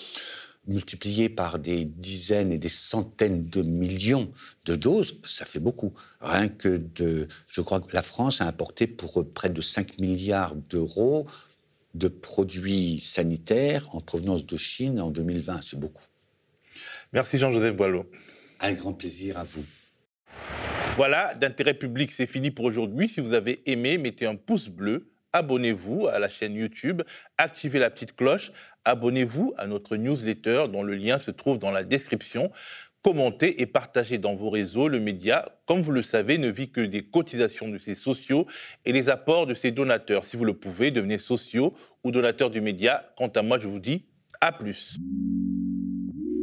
[0.66, 4.32] multiplié par des dizaines et des centaines de millions
[4.64, 5.94] de doses, ça fait beaucoup.
[6.20, 10.54] Rien que de, je crois que la France a importé pour près de 5 milliards
[10.54, 11.26] d'euros
[11.94, 15.62] de produits sanitaires en provenance de Chine en 2020.
[15.62, 16.04] C'est beaucoup.
[17.12, 18.10] Merci Jean-Joseph Boileau.
[18.60, 19.64] Un grand plaisir à vous.
[20.96, 23.08] Voilà, d'intérêt public, c'est fini pour aujourd'hui.
[23.08, 25.06] Si vous avez aimé, mettez un pouce bleu.
[25.36, 27.02] Abonnez-vous à la chaîne YouTube,
[27.36, 28.52] activez la petite cloche,
[28.86, 32.50] abonnez-vous à notre newsletter dont le lien se trouve dans la description
[33.02, 34.88] commentez et partagez dans vos réseaux.
[34.88, 38.46] Le média, comme vous le savez, ne vit que des cotisations de ses sociaux
[38.84, 40.24] et les apports de ses donateurs.
[40.24, 41.72] Si vous le pouvez, devenez sociaux
[42.02, 43.12] ou donateurs du média.
[43.16, 44.06] Quant à moi, je vous dis
[44.40, 44.96] à plus.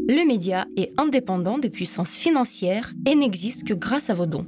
[0.07, 4.47] Le média est indépendant des puissances financières et n'existe que grâce à vos dons.